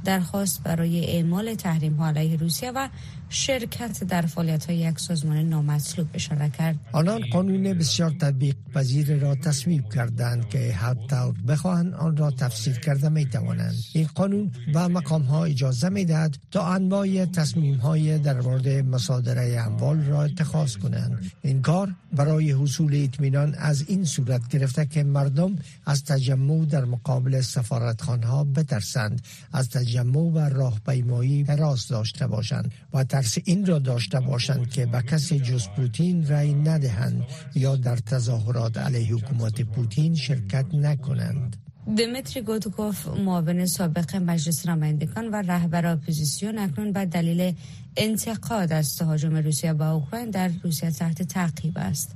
درخواست 0.10 0.63
برای 0.63 1.06
اعمال 1.06 1.56
تحریم 1.56 1.94
ها 1.94 2.08
علیه 2.08 2.38
روسیه 2.38 2.72
و 2.72 2.88
شرکت 3.29 4.03
در 4.03 4.21
فعالیت 4.21 4.65
های 4.65 4.77
یک 4.77 5.00
سازمان 5.00 5.38
نامطلوب 5.38 6.07
اشاره 6.13 6.50
کرد. 6.50 6.75
آنان 6.91 7.21
قانون 7.31 7.74
بسیار 7.74 8.12
تطبیق 8.12 8.55
پذیر 8.75 9.17
را 9.17 9.36
تصویب 9.36 9.89
کردند 9.93 10.50
که 10.50 10.74
حتی 10.74 11.33
بخواهند 11.48 11.93
آن 11.93 12.17
را 12.17 12.31
تفسیر 12.31 12.79
کرده 12.79 13.09
می 13.09 13.25
توانند 13.25 13.75
این 13.93 14.07
قانون 14.15 14.51
به 14.74 14.88
مقام 14.88 15.21
ها 15.21 15.45
اجازه 15.45 15.89
می 15.89 16.05
دهد 16.05 16.38
تا 16.51 16.67
انواع 16.67 17.25
تصمیم 17.25 17.75
های 17.75 18.17
در 18.17 18.41
مورد 18.41 18.67
مصادره 18.67 19.62
اموال 19.65 20.03
را 20.03 20.24
اتخاذ 20.24 20.75
کنند. 20.75 21.31
این 21.41 21.62
کار 21.62 21.95
برای 22.13 22.51
حصول 22.51 23.03
اطمینان 23.03 23.55
از 23.57 23.86
این 23.88 24.05
صورت 24.05 24.48
گرفته 24.48 24.86
که 24.86 25.03
مردم 25.03 25.55
از 25.86 26.03
تجمع 26.03 26.65
در 26.65 26.86
مقابل 26.86 27.41
سفارتخانه 27.41 28.27
ها 28.27 28.43
بترسند 28.43 29.21
از 29.53 29.69
تجمع 29.69 30.19
و 30.19 30.39
راهپیمایی 30.39 31.43
هراس 31.44 31.88
داشته 31.88 32.27
باشند 32.27 32.71
و 32.93 33.03
ترس 33.22 33.38
این 33.46 33.66
را 33.66 33.80
داشته 33.80 34.20
باشند 34.20 34.70
که 34.70 34.86
به 34.86 35.02
کسی 35.02 35.40
جز 35.40 35.68
پوتین 35.76 36.28
رای 36.28 36.54
ندهند 36.54 37.24
یا 37.56 37.76
در 37.76 37.96
تظاهرات 37.96 38.78
علیه 38.78 39.14
حکومت 39.16 39.62
پوتین 39.62 40.16
شرکت 40.16 40.66
نکنند. 40.74 41.56
دمتری 41.98 42.42
گودکوف 42.41 43.08
معاون 43.08 43.66
سابق 43.66 44.16
مجلس 44.16 44.68
نمایندگان 44.68 45.28
و 45.28 45.36
رهبر 45.36 45.86
اپوزیسیون 45.86 46.58
اکنون 46.58 46.92
به 46.92 47.06
دلیل 47.06 47.56
انتقاد 47.98 48.74
از 48.74 48.98
تهاجم 48.98 49.36
روسیه 49.36 49.74
به 49.74 49.91
اوکراین 49.92 50.30
در 50.30 50.52
روسیه 50.64 50.92
تحت 50.92 51.24
تعقیب 51.24 51.78
است. 51.78 52.16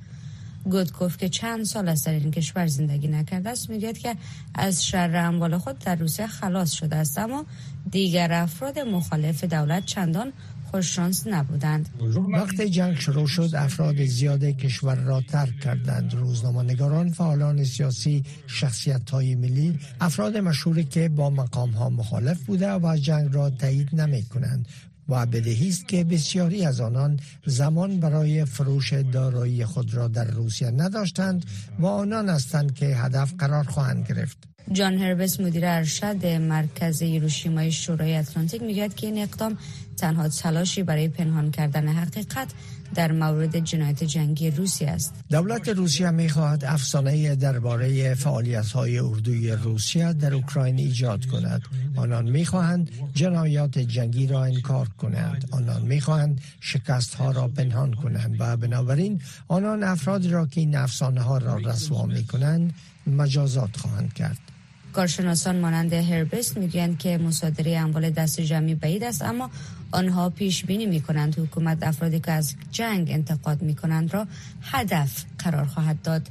گودکوف 0.63 1.17
که 1.17 1.29
چند 1.29 1.65
سال 1.65 1.89
است 1.89 2.05
در 2.05 2.11
این 2.11 2.31
کشور 2.31 2.67
زندگی 2.67 3.07
نکرده 3.07 3.49
است 3.49 3.69
می‌گوید 3.69 3.97
که 3.97 4.15
از 4.55 4.85
شر 4.85 5.15
اموال 5.15 5.57
خود 5.57 5.79
در 5.79 5.95
روسیه 5.95 6.27
خلاص 6.27 6.71
شده 6.71 6.95
است 6.95 7.17
اما 7.17 7.45
دیگر 7.91 8.33
افراد 8.33 8.79
مخالف 8.79 9.43
دولت 9.43 9.85
چندان 9.85 10.33
خوششانس 10.73 11.27
نبودند. 11.27 11.89
وقتی 12.33 12.69
جنگ 12.69 12.95
شروع 12.95 13.27
شد 13.27 13.49
افراد 13.55 14.05
زیاد 14.05 14.43
کشور 14.43 14.95
را 14.95 15.21
ترک 15.21 15.59
کردند. 15.59 16.13
روزنامه‌نگاران 16.13 17.11
فعالان 17.11 17.63
سیاسی 17.63 18.23
شخصیت 18.47 19.09
های 19.09 19.35
ملی 19.35 19.79
افراد 20.01 20.37
مشهوری 20.37 20.83
که 20.83 21.09
با 21.09 21.29
مقام 21.29 21.69
ها 21.69 21.89
مخالف 21.89 22.43
بوده 22.43 22.73
و 22.73 22.97
جنگ 22.97 23.33
را 23.33 23.49
تایید 23.49 24.01
نمی 24.01 24.23
کنند 24.23 24.67
و 25.09 25.25
بدهی 25.25 25.69
است 25.69 25.87
که 25.87 26.03
بسیاری 26.03 26.65
از 26.65 26.81
آنان 26.81 27.19
زمان 27.45 27.99
برای 27.99 28.45
فروش 28.45 28.93
دارایی 28.93 29.65
خود 29.65 29.93
را 29.93 30.07
در 30.07 30.31
روسیه 30.31 30.71
نداشتند 30.71 31.45
و 31.79 31.85
آنان 31.85 32.29
هستند 32.29 32.73
که 32.73 32.85
هدف 32.85 33.33
قرار 33.37 33.63
خواهند 33.63 34.07
گرفت. 34.07 34.52
جان 34.71 34.97
هربس 34.97 35.39
مدیر 35.39 35.65
ارشد 35.65 36.25
مرکز 36.25 37.01
هیروشیمای 37.01 37.71
شورای 37.71 38.15
اتلانتیک 38.15 38.61
می‌گوید 38.61 38.95
که 38.95 39.07
این 39.07 39.17
اقدام 39.17 39.57
تنها 39.97 40.27
تلاشی 40.27 40.83
برای 40.83 41.07
پنهان 41.07 41.51
کردن 41.51 41.87
حقیقت 41.87 42.47
در 42.95 43.11
مورد 43.11 43.59
جنایت 43.59 44.03
جنگی 44.03 44.51
روسیه 44.51 44.89
است. 44.89 45.13
دولت 45.29 45.69
روسیه 45.69 46.11
می 46.11 46.29
خواهد 46.29 46.65
افسانه 46.65 47.35
درباره 47.35 48.13
فعالیت 48.13 48.71
های 48.71 48.99
اردوی 48.99 49.51
روسیه 49.51 50.13
در 50.13 50.33
اوکراین 50.33 50.77
ایجاد 50.77 51.25
کند. 51.25 51.61
آنان 51.95 52.29
می 52.29 52.45
خواهند 52.45 52.91
جنایات 53.13 53.79
جنگی 53.79 54.27
را 54.27 54.43
انکار 54.43 54.87
کنند. 54.97 55.49
آنان 55.51 55.81
می 55.81 56.01
خواهند 56.01 56.41
شکست 56.59 57.13
ها 57.13 57.31
را 57.31 57.47
پنهان 57.47 57.93
کنند 57.93 58.35
و 58.39 58.57
بنابراین 58.57 59.21
آنان 59.47 59.83
افراد 59.83 60.25
را 60.25 60.45
که 60.45 60.61
این 60.61 60.75
افسانه 60.75 61.21
ها 61.21 61.37
را 61.37 61.57
رسوا 61.57 62.05
می 62.05 62.23
کنند 62.23 62.73
مجازات 63.07 63.77
خواهند 63.77 64.13
کرد. 64.13 64.52
کارشناسان 64.93 65.59
مانند 65.59 65.93
هربست 65.93 66.57
می‌گویند 66.57 66.99
که 66.99 67.17
مصادره 67.17 67.77
اموال 67.77 68.09
دست 68.09 68.41
جمعی 68.41 68.75
بعید 68.75 69.03
است 69.03 69.21
اما 69.21 69.49
آنها 69.91 70.29
پیش 70.29 70.65
بینی 70.65 70.85
می 70.85 71.01
کنند 71.01 71.39
حکومت 71.39 71.77
افرادی 71.81 72.19
که 72.19 72.31
از 72.31 72.55
جنگ 72.71 73.11
انتقاد 73.11 73.61
می 73.61 73.75
کنند 73.75 74.13
را 74.13 74.27
هدف 74.61 75.25
قرار 75.39 75.65
خواهد 75.65 76.01
داد. 76.01 76.21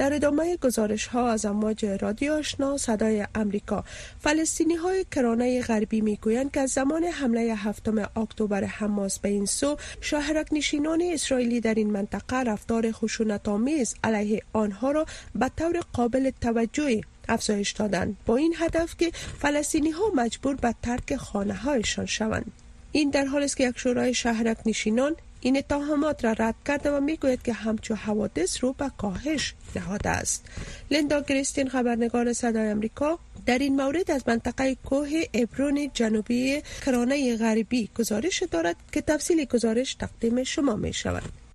در 0.00 0.14
ادامه 0.14 0.56
گزارش 0.56 1.06
ها 1.06 1.30
از 1.30 1.44
امواج 1.44 1.84
رادیو 1.84 2.32
آشنا 2.32 2.76
صدای 2.76 3.26
امریکا 3.34 3.84
فلسطینی 4.20 4.74
های 4.74 5.06
کرانه 5.10 5.62
غربی 5.62 6.00
می 6.00 6.16
گویند 6.16 6.50
که 6.50 6.60
از 6.60 6.70
زمان 6.70 7.04
حمله 7.04 7.54
هفتم 7.56 7.98
اکتبر 8.16 8.64
حماس 8.64 9.18
به 9.18 9.28
این 9.28 9.46
سو 9.46 9.76
شاهرک 10.00 10.46
نشینان 10.52 11.02
اسرائیلی 11.12 11.60
در 11.60 11.74
این 11.74 11.90
منطقه 11.90 12.36
رفتار 12.36 12.92
خشونت 12.92 13.48
آمیز 13.48 13.94
علیه 14.04 14.42
آنها 14.52 14.90
را 14.90 15.06
به 15.34 15.50
طور 15.56 15.80
قابل 15.92 16.30
توجهی 16.40 17.04
افزایش 17.30 17.70
دادند 17.70 18.16
با 18.26 18.36
این 18.36 18.54
هدف 18.58 18.96
که 18.98 19.10
فلسطینی 19.38 19.90
ها 19.90 20.04
مجبور 20.14 20.54
به 20.56 20.74
ترک 20.82 21.16
خانه 21.16 21.54
هایشان 21.54 22.06
شوند. 22.06 22.52
این 22.92 23.10
در 23.10 23.24
حالی 23.24 23.44
است 23.44 23.56
که 23.56 23.68
یک 23.68 23.78
شورای 23.78 24.14
شهرک 24.14 24.56
نشینان 24.66 25.16
این 25.40 25.56
اتهامات 25.56 26.24
را 26.24 26.32
رد 26.32 26.54
کرده 26.66 26.90
و 26.90 27.00
می‌گوید 27.00 27.42
که 27.42 27.52
همچو 27.52 27.94
حوادث 27.94 28.64
رو 28.64 28.72
به 28.72 28.90
کاهش 28.98 29.54
نهاده 29.76 30.10
است. 30.10 30.46
لندا 30.90 31.20
گریستین 31.20 31.68
خبرنگار 31.68 32.32
صدای 32.32 32.68
امریکا 32.68 33.18
در 33.46 33.58
این 33.58 33.76
مورد 33.76 34.10
از 34.10 34.22
منطقه 34.26 34.74
کوه 34.74 35.08
ابرون 35.34 35.90
جنوبی 35.94 36.62
کرانه 36.86 37.36
غربی 37.36 37.88
گزارش 37.98 38.42
دارد 38.50 38.76
که 38.92 39.00
تفصیل 39.00 39.44
گزارش 39.44 39.94
تقدیم 39.94 40.44
شما 40.44 40.76
می 40.76 40.92
شود 40.92 41.49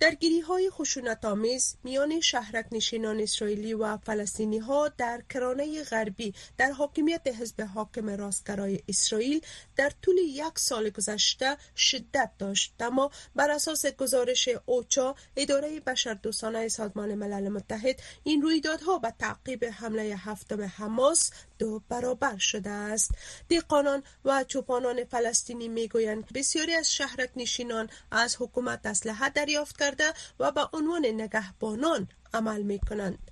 درگیری 0.00 0.40
های 0.40 0.70
خشونت 0.70 1.24
آمیز 1.24 1.76
میان 1.84 2.20
شهرک 2.20 2.66
نشینان 2.72 3.20
اسرائیلی 3.20 3.74
و 3.74 3.96
فلسطینی 3.96 4.58
ها 4.58 4.88
در 4.88 5.22
کرانه 5.28 5.84
غربی 5.84 6.34
در 6.58 6.70
حاکمیت 6.70 7.26
حزب 7.26 7.60
حاکم 7.60 8.10
راستگرای 8.10 8.80
اسرائیل 8.88 9.40
در 9.76 9.92
طول 10.02 10.16
یک 10.18 10.58
سال 10.58 10.90
گذشته 10.90 11.56
شدت 11.76 12.30
داشت. 12.38 12.74
اما 12.80 13.10
بر 13.36 13.50
اساس 13.50 13.86
گزارش 13.86 14.48
اوچا 14.66 15.14
اداره 15.36 15.80
بشردوستانه 15.80 16.68
سازمان 16.68 17.14
ملل 17.14 17.48
متحد 17.48 18.00
این 18.24 18.42
رویدادها 18.42 18.98
به 18.98 19.14
تعقیب 19.18 19.64
حمله 19.64 20.02
هفتم 20.02 20.62
حماس 20.62 21.30
دو 21.60 21.82
برابر 21.88 22.38
شده 22.38 22.70
است. 22.70 23.10
دیقانان 23.48 24.02
و 24.24 24.44
چوپانان 24.48 25.04
فلسطینی 25.04 25.68
می‌گویند 25.68 26.24
بسیاری 26.34 26.74
از 26.74 26.92
شهرک 26.92 27.30
نشینان 27.36 27.86
از 28.10 28.36
حکومت 28.40 28.86
اسلحه 28.86 29.28
دریافت 29.28 29.78
کرده 29.80 30.08
و 30.40 30.52
به 30.52 30.60
عنوان 30.72 31.06
نگهبانان 31.06 32.08
عمل 32.34 32.62
می 32.62 32.78
کنند 32.78 33.30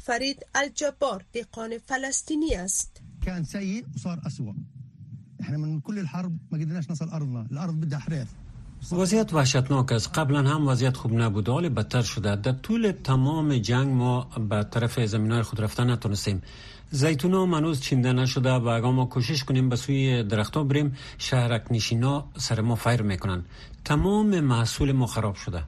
فرید 0.00 0.46
الجبار 0.54 1.24
دیقان 1.32 1.78
فلسطینی 1.78 2.54
است. 2.54 2.90
كان 3.24 3.44
سيء 3.44 3.84
وصار 3.96 4.18
أسوأ. 4.26 4.54
احنا 5.40 5.56
من 5.58 5.80
كل 5.80 5.98
الحرب 5.98 6.32
ما 6.50 6.58
قدرناش 6.58 6.90
نصل 6.90 7.08
ارضنا 7.12 7.46
الارض 7.52 7.74
بدها 7.74 7.98
حريث 7.98 8.28
وضعیت 8.92 9.34
وحشتناک 9.34 9.92
است. 9.92 10.18
قبلا 10.18 10.42
هم 10.50 10.68
وضعیت 10.68 10.96
خوب 10.96 11.12
نبود 11.12 11.48
حال 11.48 11.68
بدتر 11.68 12.02
شده. 12.02 12.36
در 12.36 12.52
طول 12.52 12.92
تمام 13.04 13.58
جنگ 13.58 13.88
ما 13.88 14.24
به 14.50 14.64
طرف 14.64 15.00
زمین 15.00 15.32
های 15.32 15.42
خود 15.42 15.60
رفتن 15.60 15.90
نتونستیم. 15.90 16.42
زیتون 16.90 17.34
ها 17.34 17.46
منوز 17.46 17.80
چینده 17.80 18.12
نشده 18.12 18.52
و 18.52 18.66
اگر 18.66 18.90
ما 18.90 19.04
کوشش 19.04 19.44
کنیم 19.44 19.68
به 19.68 19.76
سوی 19.76 20.22
درخت 20.22 20.56
ها 20.56 20.64
بریم 20.64 20.96
شهرک 21.18 21.64
نشینا 21.70 22.28
سر 22.38 22.60
ما 22.60 22.74
فیر 22.74 23.02
می‌کنن. 23.02 23.44
تمام 23.84 24.40
محصول 24.40 24.92
ما 24.92 25.06
خراب 25.06 25.34
شده. 25.34 25.62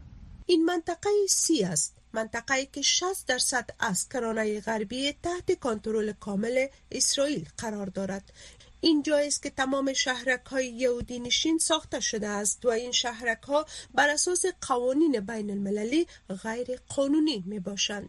این 0.46 0.64
منطقه 0.64 1.10
سی 1.28 1.64
است. 1.64 1.96
منطقه 2.12 2.66
که 2.72 2.82
60 2.82 3.26
درصد 3.26 3.70
از 3.78 4.08
کرانه 4.08 4.60
غربی 4.60 5.12
تحت 5.22 5.60
کنترل 5.60 6.12
کامل 6.12 6.66
اسرائیل 6.90 7.48
قرار 7.58 7.86
دارد. 7.86 8.32
این 8.80 9.02
جایی 9.02 9.28
است 9.28 9.42
که 9.42 9.50
تمام 9.50 9.92
شهرک 9.92 10.46
های 10.46 10.66
یهودی 10.68 11.20
نشین 11.20 11.58
ساخته 11.58 12.00
شده 12.00 12.28
است 12.28 12.66
و 12.66 12.68
این 12.68 12.92
شهرک 12.92 13.42
ها 13.42 13.66
بر 13.94 14.08
اساس 14.08 14.44
قوانین 14.60 15.20
بین 15.20 15.50
المللی 15.50 16.06
غیر 16.42 16.80
قانونی 16.88 17.44
می 17.46 17.60
باشند 17.60 18.08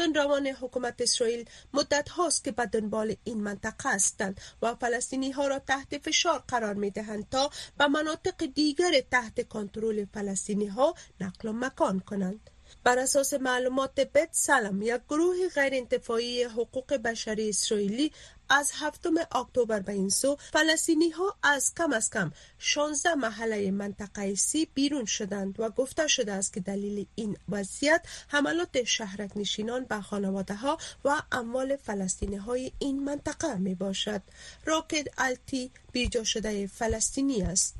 روان 0.00 0.46
حکومت 0.46 0.94
اسرائیل 1.00 1.44
مدت 1.74 2.08
هاست 2.08 2.44
که 2.44 2.52
به 2.52 2.66
دنبال 2.66 3.16
این 3.24 3.40
منطقه 3.40 3.90
هستند 3.90 4.40
و 4.62 4.74
فلسطینی 4.74 5.30
ها 5.30 5.46
را 5.46 5.58
تحت 5.58 5.98
فشار 5.98 6.44
قرار 6.48 6.74
می 6.74 6.90
دهند 6.90 7.28
تا 7.28 7.50
به 7.78 7.86
مناطق 7.86 8.46
دیگر 8.46 9.00
تحت 9.10 9.48
کنترل 9.48 10.04
فلسطینی 10.14 10.66
ها 10.66 10.94
نقل 11.20 11.48
و 11.48 11.52
مکان 11.52 12.00
کنند. 12.00 12.50
بر 12.84 12.98
اساس 12.98 13.34
معلومات 13.34 14.00
بت 14.00 14.28
سلم 14.32 14.82
یک 14.82 15.00
گروه 15.08 15.48
غیر 15.54 15.74
انتفاعی 15.74 16.44
حقوق 16.44 16.94
بشری 16.94 17.48
اسرائیلی 17.48 18.12
از 18.50 18.72
هفتم 18.74 19.14
اکتبر 19.32 19.80
به 19.80 19.92
این 19.92 20.08
سو 20.08 20.36
فلسطینی 20.52 21.10
ها 21.10 21.36
از 21.42 21.74
کم 21.74 21.92
از 21.92 22.10
کم 22.10 22.32
16 22.58 23.14
محله 23.14 23.70
منطقه 23.70 24.34
سی 24.34 24.68
بیرون 24.74 25.04
شدند 25.04 25.60
و 25.60 25.70
گفته 25.70 26.06
شده 26.06 26.32
است 26.32 26.52
که 26.52 26.60
دلیل 26.60 27.06
این 27.14 27.36
وضعیت 27.48 28.06
حملات 28.28 28.84
شهرک 28.84 29.30
نشینان 29.36 29.84
به 29.84 30.00
خانواده 30.00 30.54
ها 30.54 30.78
و 31.04 31.22
اموال 31.32 31.76
فلسطینی 31.76 32.36
های 32.36 32.72
این 32.78 33.04
منطقه 33.04 33.56
می 33.56 33.74
باشد 33.74 34.22
راکد 34.64 35.06
التی 35.18 35.70
بیجا 35.92 36.24
شده 36.24 36.66
فلسطینی 36.66 37.42
است. 37.42 37.74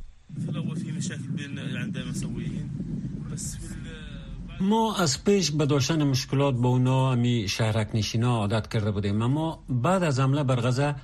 ما 4.60 4.96
از 4.96 5.24
پیش 5.24 5.50
به 5.50 5.66
داشتن 5.66 6.02
مشکلات 6.02 6.54
با 6.54 6.68
اونا 6.68 7.12
امی 7.12 7.48
شهرک 7.48 7.88
نشینا 7.94 8.36
عادت 8.36 8.68
کرده 8.68 8.90
بودیم. 8.90 9.22
اما 9.22 9.64
بعد 9.68 10.02
از 10.02 10.20
حمله 10.20 10.42
بر 10.42 10.60
غزه 10.60 10.94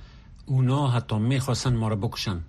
اونا 0.45 0.87
حتی 0.87 1.15
می‌خواستن 1.17 1.73
ما 1.73 1.87
را 1.87 1.95
بکشن. 1.95 2.43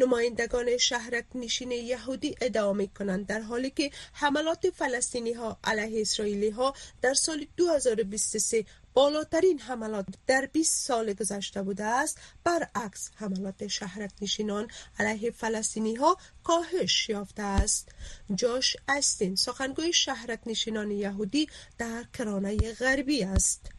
نمایندگان 0.00 0.76
شهرک 0.76 1.24
نشین 1.34 1.70
یهودی 1.70 2.34
ادعا 2.40 2.72
می 2.72 2.88
کنند 2.88 3.26
در 3.26 3.40
حالی 3.40 3.70
که 3.70 3.90
حملات 4.12 4.70
فلسطینی 4.74 5.32
ها 5.32 5.58
علیه 5.64 6.00
اسرائیلی 6.00 6.50
ها 6.50 6.74
در 7.02 7.14
سال 7.14 7.46
2023 7.56 8.64
بالاترین 8.96 9.58
حملات 9.58 10.06
در 10.26 10.48
20 10.52 10.86
سال 10.86 11.12
گذشته 11.12 11.62
بوده 11.62 11.84
است. 11.84 12.18
برعکس 12.44 13.10
حملات 13.14 13.66
شهرک 13.66 14.10
نشینان 14.22 14.68
علیه 14.98 15.30
فلسطینی 15.30 15.94
ها 15.94 16.16
کاهش 16.44 17.08
یافته 17.08 17.42
است. 17.42 17.88
جاش 18.34 18.76
استین 18.88 19.34
سخنگوی 19.34 19.92
شهرک 19.92 20.40
نشینان 20.46 20.90
یهودی 20.90 21.46
در 21.78 22.04
کرانه 22.12 22.72
غربی 22.72 23.22
است. 23.24 23.70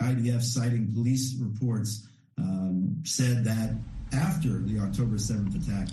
IDF 0.00 0.44
citing 0.54 0.86
police 0.96 1.26
reports 1.46 1.92
um, 2.38 2.76
said 3.04 3.44
that 3.50 3.70
after 4.26 4.52
the 4.68 4.76
October 4.86 5.16
7th 5.28 5.54
attack 5.60 5.88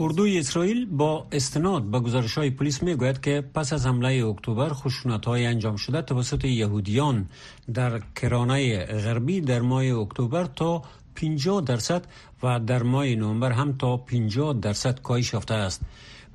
اردوی 0.00 0.38
اسرائیل 0.38 0.86
با 0.86 1.26
استناد 1.32 1.82
به 1.82 2.00
گزارش 2.00 2.38
های 2.38 2.50
پلیس 2.50 2.82
می 2.82 2.94
گوید 2.94 3.20
که 3.20 3.44
پس 3.54 3.72
از 3.72 3.86
حمله 3.86 4.26
اکتبر 4.26 4.68
خشونت 4.68 5.24
های 5.24 5.46
انجام 5.46 5.76
شده 5.76 6.02
توسط 6.02 6.44
یهودیان 6.44 7.26
در 7.74 8.00
کرانه 8.16 8.84
غربی 8.84 9.40
در 9.40 9.60
ماه 9.60 9.84
اکتبر 9.84 10.44
تا 10.44 10.82
50 11.14 11.60
درصد 11.60 12.06
و 12.42 12.60
در 12.60 12.82
ماه 12.82 13.06
نوامبر 13.06 13.52
هم 13.52 13.72
تا 13.72 13.96
50 13.96 14.52
درصد 14.52 15.00
کاهش 15.00 15.32
یافته 15.32 15.54
است 15.54 15.80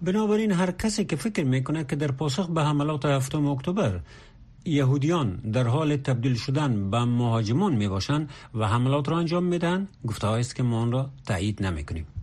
بنابراین 0.02 0.52
هر 0.52 0.72
کسی 0.72 1.06
که 1.06 1.16
فکر 1.16 1.44
می‌کنه 1.44 1.84
که 1.84 1.96
در 1.96 2.12
پاسخ 2.12 2.50
به 2.50 2.64
حملات 2.64 3.06
هفتم 3.06 3.48
اکتبر 3.48 4.00
یهودیان 4.66 5.36
در 5.36 5.68
حال 5.68 5.98
تبدیل 5.98 6.36
شدن 6.36 6.90
به 6.90 7.06
مهاجمان 7.06 7.76
می 7.76 7.88
باشند 7.88 8.30
و 8.54 8.68
حملات 8.68 9.10
را 9.10 9.18
انجام 9.18 9.44
میدن 9.44 9.88
گفته 10.08 10.28
است 10.28 10.56
که 10.56 10.64
ما 10.64 10.82
آن 10.82 10.92
را 10.92 11.10
تایید 11.26 11.64
نمی 11.64 11.84
کنیم. 11.84 12.15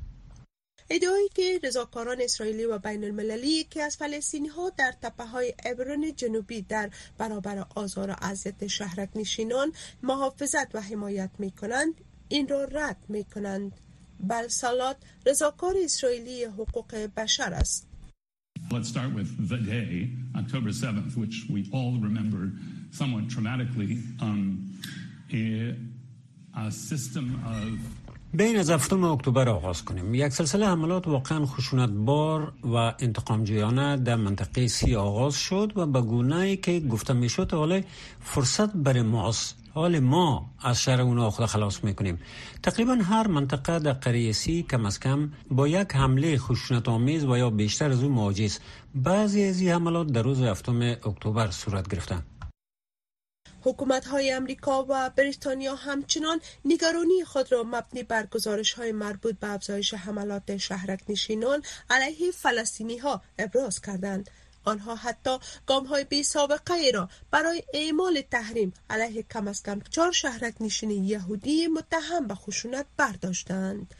ادعایی 0.94 1.28
که 1.34 1.60
رضاکاران 1.62 2.16
اسرائیلی 2.20 2.64
و 2.64 2.78
بین 2.78 3.04
المللی 3.04 3.64
که 3.64 3.82
از 3.82 3.96
فلسطینی 3.96 4.48
ها 4.48 4.70
در 4.70 4.92
تپه 5.02 5.24
های 5.24 5.54
ابرون 5.64 6.12
جنوبی 6.16 6.62
در 6.62 6.90
برابر 7.18 7.66
آزار 7.74 8.10
و 8.10 8.16
اذیت 8.22 8.66
شهرک 8.66 9.08
نشینان 9.14 9.72
محافظت 10.02 10.74
و 10.74 10.80
حمایت 10.80 11.30
می 11.38 11.50
کنند 11.50 11.94
این 12.28 12.48
را 12.48 12.64
رد 12.64 12.96
می 13.08 13.24
کنند 13.24 13.72
بل 14.20 14.48
سالات 14.48 14.96
رضاکار 15.26 15.74
اسرائیلی 15.84 16.44
حقوق 16.44 16.94
بشر 17.16 17.52
است 17.52 17.88
Let's 18.70 18.88
start 18.88 19.12
with 19.14 19.30
the 19.52 19.58
day, 19.76 20.10
October 20.40 20.70
7th, 20.70 21.16
which 21.22 21.36
we 21.54 21.60
all 21.76 21.94
remember 22.08 22.42
somewhat 22.90 23.24
traumatically. 23.28 23.92
Um, 24.26 24.44
a, 25.32 25.74
a 26.56 26.70
system 26.70 27.26
of 27.58 27.68
بین 28.34 28.56
از 28.56 28.70
هفتم 28.70 29.04
اکتبر 29.04 29.48
آغاز 29.48 29.84
کنیم. 29.84 30.14
یک 30.14 30.28
سلسله 30.32 30.66
حملات 30.66 31.08
واقعا 31.08 31.46
خشونت 31.46 31.90
بار 31.90 32.52
و 32.64 32.74
انتقام 32.98 33.44
جویانه 33.44 33.96
در 33.96 34.16
منطقه 34.16 34.68
سی 34.68 34.96
آغاز 34.96 35.34
شد 35.34 35.72
و 35.76 35.86
به 35.86 36.00
گونه 36.00 36.56
که 36.56 36.80
گفته 36.80 37.12
می‌شد 37.12 37.52
حالا 37.52 37.80
فرصت 38.20 38.72
برای 38.72 39.02
ماست. 39.02 39.56
حال 39.74 39.98
ما 39.98 40.50
از 40.62 40.82
شر 40.82 41.00
اونا 41.00 41.30
خود 41.30 41.46
خلاص 41.46 41.84
می‌کنیم. 41.84 42.18
تقریبا 42.62 42.94
هر 42.94 43.26
منطقه 43.26 43.78
در 43.78 43.92
قریه 43.92 44.32
سی 44.32 44.62
کم 44.62 44.86
از 44.86 45.00
کم 45.00 45.32
با 45.50 45.68
یک 45.68 45.88
حمله 45.94 46.38
خشونت 46.38 46.88
آمیز 46.88 47.24
و 47.24 47.36
یا 47.36 47.50
بیشتر 47.50 47.90
از 47.90 48.02
اون 48.02 48.12
مواجه 48.12 48.50
بعضی 48.94 49.44
از 49.44 49.60
این 49.60 49.70
حملات 49.70 50.06
در 50.06 50.22
روز 50.22 50.42
هفتم 50.42 50.80
اکتبر 50.82 51.50
صورت 51.50 51.88
گرفتند 51.88 52.26
حکومت 53.62 54.04
های 54.04 54.32
امریکا 54.32 54.86
و 54.88 55.10
بریتانیا 55.10 55.74
همچنان 55.74 56.40
نگرانی 56.64 57.24
خود 57.24 57.52
را 57.52 57.62
مبنی 57.62 58.02
بر 58.02 58.26
گزارش 58.26 58.72
های 58.72 58.92
مربوط 58.92 59.38
به 59.38 59.48
افزایش 59.48 59.94
حملات 59.94 60.56
شهرک 60.56 61.00
نشینان 61.08 61.62
علیه 61.90 62.30
فلسطینی 62.30 62.98
ها 62.98 63.22
ابراز 63.38 63.80
کردند. 63.80 64.30
آنها 64.64 64.94
حتی 64.94 65.38
گام 65.66 65.86
های 65.86 66.04
بی 66.04 66.22
سابقه 66.22 66.90
را 66.94 67.08
برای 67.30 67.62
اعمال 67.74 68.22
تحریم 68.30 68.72
علیه 68.90 69.22
کم 69.22 69.48
از 69.48 69.62
کم 69.62 69.80
چهار 69.90 70.12
شهرک 70.12 70.54
نشین 70.60 70.90
یهودی 70.90 71.66
متهم 71.66 72.26
به 72.26 72.34
خشونت 72.34 72.86
برداشتند. 72.96 73.94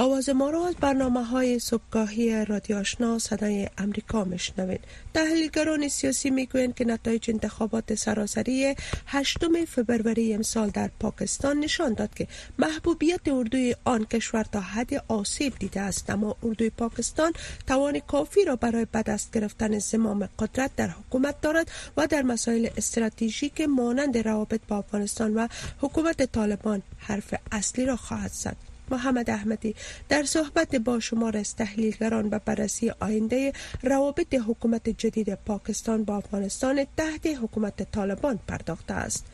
آواز 0.00 0.28
ما 0.28 0.50
را 0.50 0.66
از 0.66 0.74
برنامه 0.74 1.24
های 1.24 1.58
صبحگاهی 1.58 2.44
رادیو 2.44 2.76
آشنا 2.76 3.18
صدای 3.18 3.68
امریکا 3.78 4.24
میشنوید. 4.24 4.80
تحلیلگران 5.14 5.88
سیاسی 5.88 6.30
می‌گویند 6.30 6.74
که 6.74 6.84
نتایج 6.84 7.30
انتخابات 7.30 7.94
سراسری 7.94 8.74
هشتم 9.06 9.64
فبروری 9.64 10.34
امسال 10.34 10.68
در 10.68 10.90
پاکستان 11.00 11.60
نشان 11.60 11.92
داد 11.94 12.14
که 12.14 12.26
محبوبیت 12.58 13.20
اردوی 13.28 13.74
آن 13.84 14.04
کشور 14.04 14.42
تا 14.42 14.60
حد 14.60 14.94
آسیب 15.08 15.54
دیده 15.58 15.80
است. 15.80 16.10
اما 16.10 16.36
اردوی 16.42 16.70
پاکستان 16.70 17.32
توان 17.66 17.98
کافی 17.98 18.44
را 18.44 18.56
برای 18.56 18.86
بدست 18.94 19.32
گرفتن 19.32 19.78
زمام 19.78 20.28
قدرت 20.38 20.76
در 20.76 20.88
حکومت 20.88 21.40
دارد 21.40 21.70
و 21.96 22.06
در 22.06 22.22
مسائل 22.22 22.68
استراتژیک 22.76 23.60
مانند 23.60 24.18
روابط 24.18 24.60
با 24.68 24.78
افغانستان 24.78 25.34
و 25.34 25.48
حکومت 25.80 26.32
طالبان 26.32 26.82
حرف 26.98 27.34
اصلی 27.52 27.86
را 27.86 27.96
خواهد 27.96 28.30
زد. 28.30 28.67
محمد 28.90 29.30
احمدی 29.30 29.74
در 30.08 30.22
صحبت 30.22 30.76
با 30.76 31.00
شمار 31.00 31.36
از 31.36 31.56
تحلیلگران 31.56 32.28
و 32.32 32.38
بررسی 32.44 32.92
آینده 33.00 33.52
روابط 33.82 34.34
حکومت 34.48 34.88
جدید 34.88 35.34
پاکستان 35.34 36.04
با 36.04 36.16
افغانستان 36.16 36.86
تحت 36.96 37.26
حکومت 37.42 37.92
طالبان 37.92 38.38
پرداخته 38.48 38.94
است. 38.94 39.26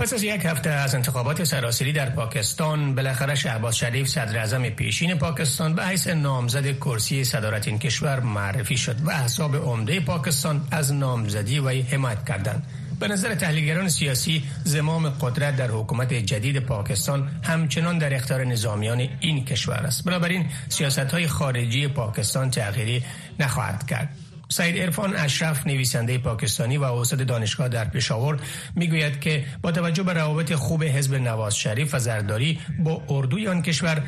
پس 0.00 0.12
از 0.12 0.22
یک 0.22 0.44
هفته 0.44 0.70
از 0.70 0.94
انتخابات 0.94 1.44
سراسری 1.44 1.92
در 1.92 2.10
پاکستان 2.10 2.94
بالاخره 2.94 3.34
شهباز 3.34 3.76
شریف 3.76 4.08
صدر 4.08 4.38
اعظم 4.38 4.68
پیشین 4.68 5.14
پاکستان 5.14 5.74
به 5.74 5.86
حیث 5.86 6.06
نامزد 6.06 6.72
کرسی 6.72 7.24
صدارت 7.24 7.68
این 7.68 7.78
کشور 7.78 8.20
معرفی 8.20 8.76
شد 8.76 8.96
و 9.04 9.10
احزاب 9.10 9.56
عمده 9.56 10.00
پاکستان 10.00 10.68
از 10.70 10.92
نامزدی 10.92 11.58
وی 11.58 11.80
حمایت 11.80 12.24
کردند 12.24 12.66
به 13.00 13.08
نظر 13.08 13.34
تحلیلگران 13.34 13.88
سیاسی 13.88 14.42
زمام 14.64 15.08
قدرت 15.08 15.56
در 15.56 15.70
حکومت 15.70 16.14
جدید 16.14 16.58
پاکستان 16.58 17.28
همچنان 17.42 17.98
در 17.98 18.14
اختیار 18.14 18.44
نظامیان 18.44 19.08
این 19.20 19.44
کشور 19.44 19.74
است. 19.74 20.04
بنابراین 20.04 20.46
سیاست 20.68 20.98
های 20.98 21.26
خارجی 21.26 21.88
پاکستان 21.88 22.50
تغییری 22.50 23.04
نخواهد 23.40 23.86
کرد. 23.86 24.16
سعید 24.48 24.78
ارفان 24.78 25.16
اشرف 25.16 25.66
نویسنده 25.66 26.18
پاکستانی 26.18 26.76
و 26.76 26.84
استاد 26.84 27.26
دانشگاه 27.26 27.68
در 27.68 27.84
پشاور 27.84 28.40
می‌گوید 28.76 29.20
که 29.20 29.44
با 29.62 29.72
توجه 29.72 30.02
به 30.02 30.12
روابط 30.12 30.52
خوب 30.52 30.84
حزب 30.84 31.14
نواز 31.14 31.56
شریف 31.56 31.94
و 31.94 31.98
زرداری 31.98 32.60
با 32.78 33.02
اردوی 33.08 33.48
آن 33.48 33.62
کشور 33.62 34.02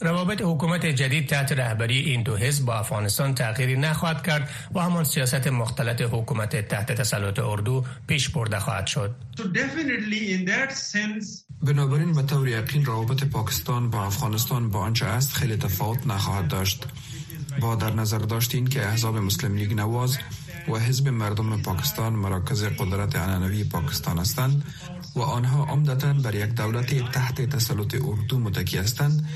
روابط 0.00 0.42
حکومت 0.42 0.86
جدید 0.86 1.28
تحت 1.28 1.52
رهبری 1.52 1.98
این 1.98 2.22
دو 2.22 2.36
حزب 2.36 2.64
با 2.64 2.74
افغانستان 2.74 3.34
تغییری 3.34 3.76
نخواهد 3.76 4.22
کرد 4.22 4.50
و 4.74 4.80
همان 4.80 5.04
سیاست 5.04 5.48
مختلط 5.48 6.02
حکومت 6.02 6.68
تحت 6.68 6.92
تسلط 6.92 7.38
اردو 7.38 7.84
پیش 8.06 8.28
برده 8.28 8.58
خواهد 8.58 8.86
شد. 8.86 9.14
بنابراین 11.62 12.12
به 12.12 12.22
طور 12.22 12.48
یقین 12.48 12.84
روابط 12.84 13.24
پاکستان 13.24 13.90
با 13.90 14.04
افغانستان 14.04 14.70
با 14.70 14.78
آنچه 14.78 15.06
است 15.06 15.32
خیلی 15.32 15.56
تفاوت 15.56 16.06
نخواهد 16.06 16.48
داشت. 16.48 16.86
با 17.60 17.74
در 17.74 17.94
نظر 17.94 18.18
داشت 18.18 18.54
این 18.54 18.66
که 18.66 18.86
احزاب 18.86 19.16
مسلم 19.16 19.54
لیگ 19.56 19.72
نواز 19.72 20.18
و 20.68 20.78
حزب 20.78 21.08
مردم 21.08 21.62
پاکستان 21.62 22.12
مراکز 22.12 22.64
قدرت 22.64 23.16
عنعنوی 23.16 23.64
پاکستان 23.64 24.18
هستند 24.18 24.64
و 25.14 25.20
آنها 25.20 25.64
عمدتا 25.64 26.12
بر 26.12 26.34
یک 26.34 26.54
دولت 26.54 27.12
تحت 27.12 27.42
تسلط 27.42 27.94
اردو 28.04 28.38
متکی 28.38 28.78
هستند 28.78 29.28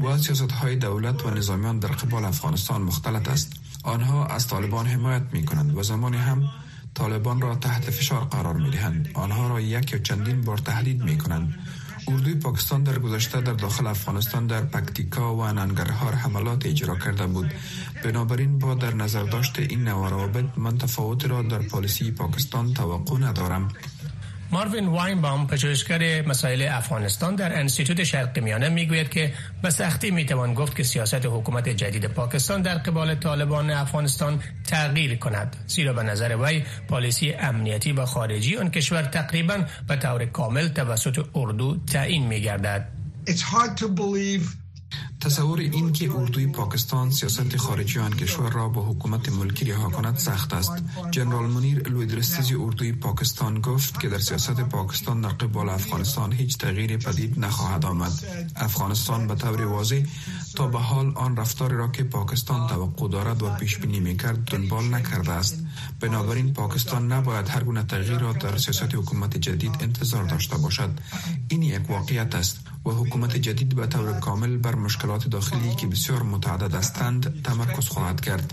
و 0.00 0.18
سیاست 0.18 0.52
های 0.52 0.76
دولت 0.76 1.26
و 1.26 1.30
نظامیان 1.30 1.78
در 1.78 1.88
قبال 1.88 2.24
افغانستان 2.24 2.82
مختلط 2.82 3.28
است. 3.28 3.52
آنها 3.82 4.26
از 4.26 4.46
طالبان 4.46 4.86
حمایت 4.86 5.22
می 5.32 5.44
کنند 5.44 5.76
و 5.76 5.82
زمانی 5.82 6.16
هم 6.16 6.50
طالبان 6.94 7.40
را 7.40 7.54
تحت 7.54 7.90
فشار 7.90 8.24
قرار 8.24 8.54
می 8.54 8.70
دهند 8.70 9.08
آنها 9.14 9.48
را 9.48 9.60
یک 9.60 9.92
یا 9.92 9.98
چندین 9.98 10.40
بار 10.40 10.58
تهدید 10.58 11.02
می 11.02 11.18
کنند 11.18 11.54
اردوی 12.08 12.34
پاکستان 12.34 12.82
در 12.82 12.98
گذشته 12.98 13.40
در 13.40 13.52
داخل 13.52 13.86
افغانستان 13.86 14.46
در 14.46 14.60
پکتیکا 14.60 15.36
و 15.36 15.44
ننگرهار 15.44 16.12
حملات 16.12 16.66
اجرا 16.66 16.96
کرده 16.96 17.26
بود. 17.26 17.54
بنابراین 18.04 18.58
با 18.58 18.74
در 18.74 18.94
نظر 18.94 19.22
داشت 19.22 19.58
این 19.58 19.84
نوع 19.84 20.10
روابط 20.10 20.44
من 20.56 20.78
تفاوت 20.78 21.24
را 21.24 21.42
در 21.42 21.58
پالیسی 21.58 22.10
پاکستان 22.10 22.74
توقع 22.74 23.18
ندارم. 23.18 23.68
ماروین 24.50 24.86
واینبام 24.86 25.46
پژوهشگر 25.46 26.22
مسائل 26.22 26.68
افغانستان 26.70 27.34
در 27.34 27.58
انستیتوت 27.58 28.04
شرق 28.04 28.38
میانه 28.38 28.68
می‌گوید 28.68 29.08
که 29.08 29.34
به 29.62 29.70
سختی 29.70 30.10
می‌توان 30.10 30.54
گفت 30.54 30.76
که 30.76 30.82
سیاست 30.82 31.26
حکومت 31.26 31.68
جدید 31.68 32.06
پاکستان 32.06 32.62
در 32.62 32.78
قبال 32.78 33.14
طالبان 33.14 33.70
افغانستان 33.70 34.42
تغییر 34.66 35.16
کند. 35.16 35.56
زیرا 35.66 35.92
به 35.92 36.02
نظر 36.02 36.36
وی 36.40 36.62
پالیسی 36.88 37.32
امنیتی 37.32 37.92
و 37.92 38.04
خارجی 38.04 38.56
آن 38.56 38.70
کشور 38.70 39.02
تقریبا 39.02 39.64
به 39.88 39.96
طور 39.96 40.24
کامل 40.24 40.68
توسط 40.68 41.26
اردو 41.34 41.76
تعیین 41.92 42.26
میگردد. 42.26 42.88
تصور 45.26 45.60
این 45.60 45.92
که 45.92 46.12
اردوی 46.16 46.46
پاکستان 46.46 47.10
سیاست 47.10 47.56
خارجی 47.56 47.98
آن 47.98 48.12
کشور 48.12 48.50
را 48.50 48.68
با 48.68 48.82
حکومت 48.82 49.28
ملکی 49.28 49.64
رها 49.64 49.90
کند 49.90 50.16
سخت 50.16 50.52
است. 50.52 50.72
جنرال 51.10 51.46
منیر 51.46 51.88
لویدرستیزی 51.88 52.54
اردوی 52.54 52.92
پاکستان 52.92 53.60
گفت 53.60 54.00
که 54.00 54.08
در 54.08 54.18
سیاست 54.18 54.60
پاکستان 54.60 55.20
در 55.20 55.28
قبال 55.28 55.68
افغانستان 55.68 56.32
هیچ 56.32 56.58
تغییر 56.58 56.96
پدید 56.96 57.40
نخواهد 57.40 57.84
آمد. 57.84 58.12
افغانستان 58.56 59.26
به 59.26 59.34
طور 59.34 59.64
واضح 59.64 60.02
تا 60.54 60.66
به 60.66 60.78
حال 60.78 61.12
آن 61.14 61.36
رفتاری 61.36 61.76
را 61.76 61.88
که 61.88 62.04
پاکستان 62.04 62.68
توقع 62.68 63.08
دارد 63.08 63.42
و 63.42 63.50
پیش 63.50 63.78
بینی 63.78 64.00
می‌کرد 64.00 64.44
دنبال 64.44 64.94
نکرده 64.94 65.32
است. 65.32 65.64
بنابراین 66.00 66.52
پاکستان 66.52 67.12
نباید 67.12 67.48
هر 67.48 67.64
گونه 67.64 67.82
تغییر 67.82 68.18
را 68.18 68.32
در 68.32 68.58
سیاست 68.58 68.94
حکومت 68.94 69.36
جدید 69.36 69.76
انتظار 69.80 70.24
داشته 70.24 70.56
باشد. 70.56 70.90
این 71.48 71.62
یک 71.62 71.90
واقعیت 71.90 72.34
است. 72.34 72.65
و 72.86 72.90
حکومت 72.90 73.36
جدید 73.36 73.76
به 73.76 73.86
طور 73.86 74.20
کامل 74.20 74.56
بر 74.56 74.74
مشکلات 74.74 75.28
داخلی 75.28 75.74
که 75.74 75.86
بسیار 75.86 76.22
متعدد 76.22 76.74
هستند 76.74 77.42
تمرکز 77.42 77.88
خواهد 77.88 78.20
کرد. 78.20 78.52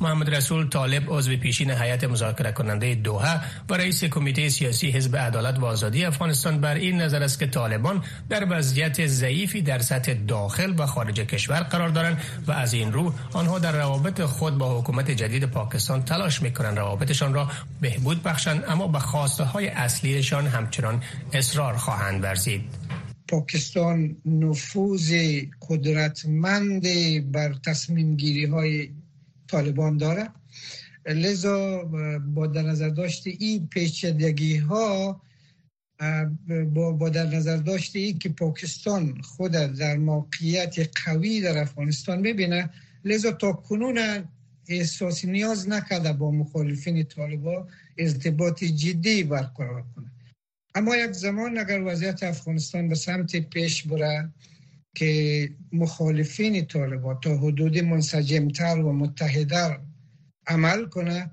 محمد 0.00 0.34
رسول 0.34 0.68
طالب 0.68 1.02
عضو 1.08 1.36
پیشین 1.36 1.70
هیئت 1.70 2.04
مذاکره 2.04 2.52
کننده 2.52 2.94
دوحه 2.94 3.40
و 3.68 3.74
رئیس 3.74 4.04
کمیته 4.04 4.48
سیاسی 4.48 4.90
حزب 4.90 5.16
عدالت 5.16 5.58
و 5.58 5.64
آزادی 5.64 6.04
افغانستان 6.04 6.60
بر 6.60 6.74
این 6.74 7.00
نظر 7.00 7.22
است 7.22 7.38
که 7.38 7.46
طالبان 7.46 8.04
در 8.28 8.46
وضعیت 8.50 9.06
ضعیفی 9.06 9.62
در 9.62 9.78
سطح 9.78 10.12
داخل 10.12 10.74
و 10.78 10.86
خارج 10.86 11.20
کشور 11.20 11.60
قرار 11.60 11.88
دارند 11.88 12.22
و 12.46 12.52
از 12.52 12.72
این 12.72 12.92
رو 12.92 13.14
آنها 13.32 13.58
در 13.58 13.72
روابط 13.72 14.20
خود 14.20 14.58
با 14.58 14.80
حکومت 14.80 15.10
جدید 15.10 15.44
پاکستان 15.44 16.02
تلاش 16.02 16.42
می‌کنند 16.42 16.78
روابطشان 16.78 17.34
را 17.34 17.48
بهبود 17.80 18.22
بخشند 18.22 18.64
اما 18.68 18.88
به 18.88 18.98
خواسته 18.98 19.44
های 19.44 19.68
اصلیشان 19.68 20.46
همچنان 20.46 21.02
اصرار 21.32 21.76
خواهند 21.76 22.24
ورزید. 22.24 22.87
پاکستان 23.28 24.16
نفوذ 24.24 25.14
قدرتمند 25.68 26.82
بر 27.32 27.54
تصمیم 27.66 28.16
گیری 28.16 28.44
های 28.44 28.90
طالبان 29.48 29.96
داره. 29.96 30.28
لذا 31.06 31.84
با 32.34 32.46
در 32.46 32.62
نظر 32.62 32.88
داشت 32.88 33.26
این 33.26 33.66
پیچیدگی 33.66 34.56
ها 34.56 35.20
با, 36.74 37.08
در 37.08 37.26
نظر 37.26 37.56
داشت 37.56 37.96
این 37.96 38.18
که 38.18 38.28
پاکستان 38.28 39.20
خود 39.22 39.52
در 39.52 39.96
موقعیت 39.96 40.76
قوی 41.04 41.40
در 41.40 41.58
افغانستان 41.58 42.22
ببینه 42.22 42.70
لذا 43.04 43.32
تا 43.32 43.52
کنون 43.52 43.98
احساسی 44.68 45.26
نیاز 45.26 45.68
نکرده 45.68 46.12
با 46.12 46.30
مخالفین 46.30 47.04
طالبان 47.04 47.68
ارتباط 47.98 48.64
جدی 48.64 49.22
برقرار 49.22 49.84
کنه. 49.96 50.10
اما 50.74 50.96
یک 50.96 51.12
زمان 51.12 51.58
اگر 51.58 51.82
وضعیت 51.82 52.22
افغانستان 52.22 52.88
به 52.88 52.94
سمت 52.94 53.36
پیش 53.36 53.86
بره 53.86 54.32
که 54.94 55.50
مخالفین 55.72 56.66
طالبان 56.66 57.20
تا 57.20 57.36
حدود 57.36 57.78
منسجمتر 57.78 58.78
و 58.78 58.92
متحدر 58.92 59.80
عمل 60.46 60.86
کنه 60.86 61.30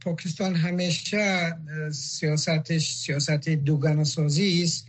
پاکستان 0.00 0.54
همیشه 0.54 1.56
سیاستش 1.92 2.94
سیاست 2.94 3.48
دوگانه 3.48 4.04
سازی 4.04 4.62
است. 4.62 4.86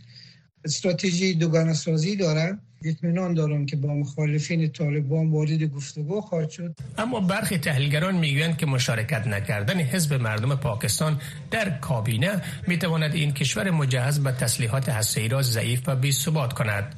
استراتژی 0.64 1.34
دوگانه 1.34 1.72
سازی 1.72 2.16
داره. 2.16 2.58
اطمینان 2.88 3.34
دارم 3.34 3.66
که 3.66 3.76
با 3.76 3.94
مخالفین 3.94 4.68
طالبان 4.68 5.30
وارد 5.30 5.62
گفتگو 5.62 6.20
خواهد 6.20 6.50
شد. 6.50 6.74
اما 6.98 7.20
برخی 7.20 7.58
تحلیلگران 7.58 8.14
می‌گویند 8.14 8.56
که 8.56 8.66
مشارکت 8.66 9.26
نکردن 9.26 9.80
حزب 9.80 10.14
مردم 10.14 10.54
پاکستان 10.54 11.20
در 11.50 11.78
کابینه 11.78 12.42
می‌تواند 12.66 13.14
این 13.14 13.32
کشور 13.32 13.70
مجهز 13.70 14.20
به 14.20 14.32
تسلیحات 14.32 14.88
هسته‌ای 14.88 15.28
را 15.28 15.42
ضعیف 15.42 15.88
و 15.88 16.10
ثبات 16.10 16.52
کند. 16.52 16.94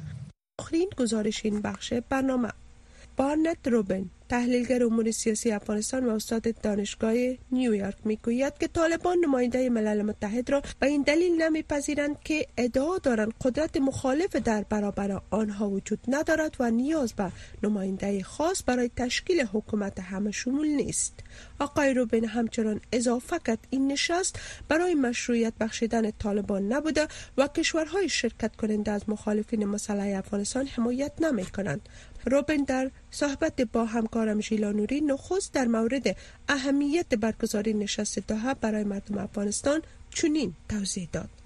آخرین 0.59 0.89
گزارش 0.97 1.45
این 1.45 1.61
بخش 1.61 1.93
برنامه. 2.09 2.49
بارنت 3.19 3.67
روبن 3.67 4.09
تحلیلگر 4.29 4.83
امور 4.83 5.11
سیاسی 5.11 5.51
افغانستان 5.51 6.05
و 6.05 6.09
استاد 6.09 6.61
دانشگاه 6.61 7.13
نیویورک 7.51 7.95
می‌گوید 8.05 8.57
که 8.57 8.67
طالبان 8.67 9.17
نماینده 9.17 9.69
ملل 9.69 10.01
متحد 10.01 10.49
را 10.49 10.61
به 10.79 10.87
این 10.87 11.01
دلیل 11.01 11.41
نمیپذیرند 11.41 12.23
که 12.23 12.47
ادعا 12.57 12.97
دارند 12.97 13.33
قدرت 13.41 13.77
مخالف 13.77 14.35
در 14.35 14.61
برابر 14.69 15.21
آنها 15.29 15.69
وجود 15.69 15.99
ندارد 16.07 16.55
و 16.59 16.71
نیاز 16.71 17.13
به 17.13 17.31
نماینده 17.63 18.23
خاص 18.23 18.63
برای 18.65 18.89
تشکیل 18.95 19.41
حکومت 19.41 19.99
همه 19.99 20.31
شمول 20.31 20.67
نیست. 20.67 21.13
آقای 21.59 21.93
روبین 21.93 22.25
همچنان 22.25 22.81
اضافه 22.91 23.39
کرد 23.45 23.67
این 23.69 23.91
نشست 23.91 24.39
برای 24.67 24.93
مشروعیت 24.93 25.53
بخشیدن 25.59 26.11
طالبان 26.11 26.73
نبوده 26.73 27.07
و 27.37 27.47
کشورهای 27.47 28.09
شرکت 28.09 28.55
کننده 28.55 28.91
از 28.91 29.09
مخالفین 29.09 29.65
مسلح 29.65 30.17
افغانستان 30.17 30.67
حمایت 30.67 31.11
نمی 31.21 31.45
کنند 31.45 31.89
روبن 32.25 32.63
در 32.63 32.91
صحبت 33.11 33.61
با 33.61 33.85
همکارم 33.85 34.41
ژیلانوری 34.41 35.01
نخست 35.01 35.53
در 35.53 35.65
مورد 35.65 36.15
اهمیت 36.49 37.15
برگزاری 37.15 37.73
نشست 37.73 38.19
دوحه 38.19 38.53
برای 38.53 38.83
مردم 38.83 39.17
افغانستان 39.17 39.81
چنین 40.09 40.53
توضیح 40.69 41.09
داد. 41.11 41.38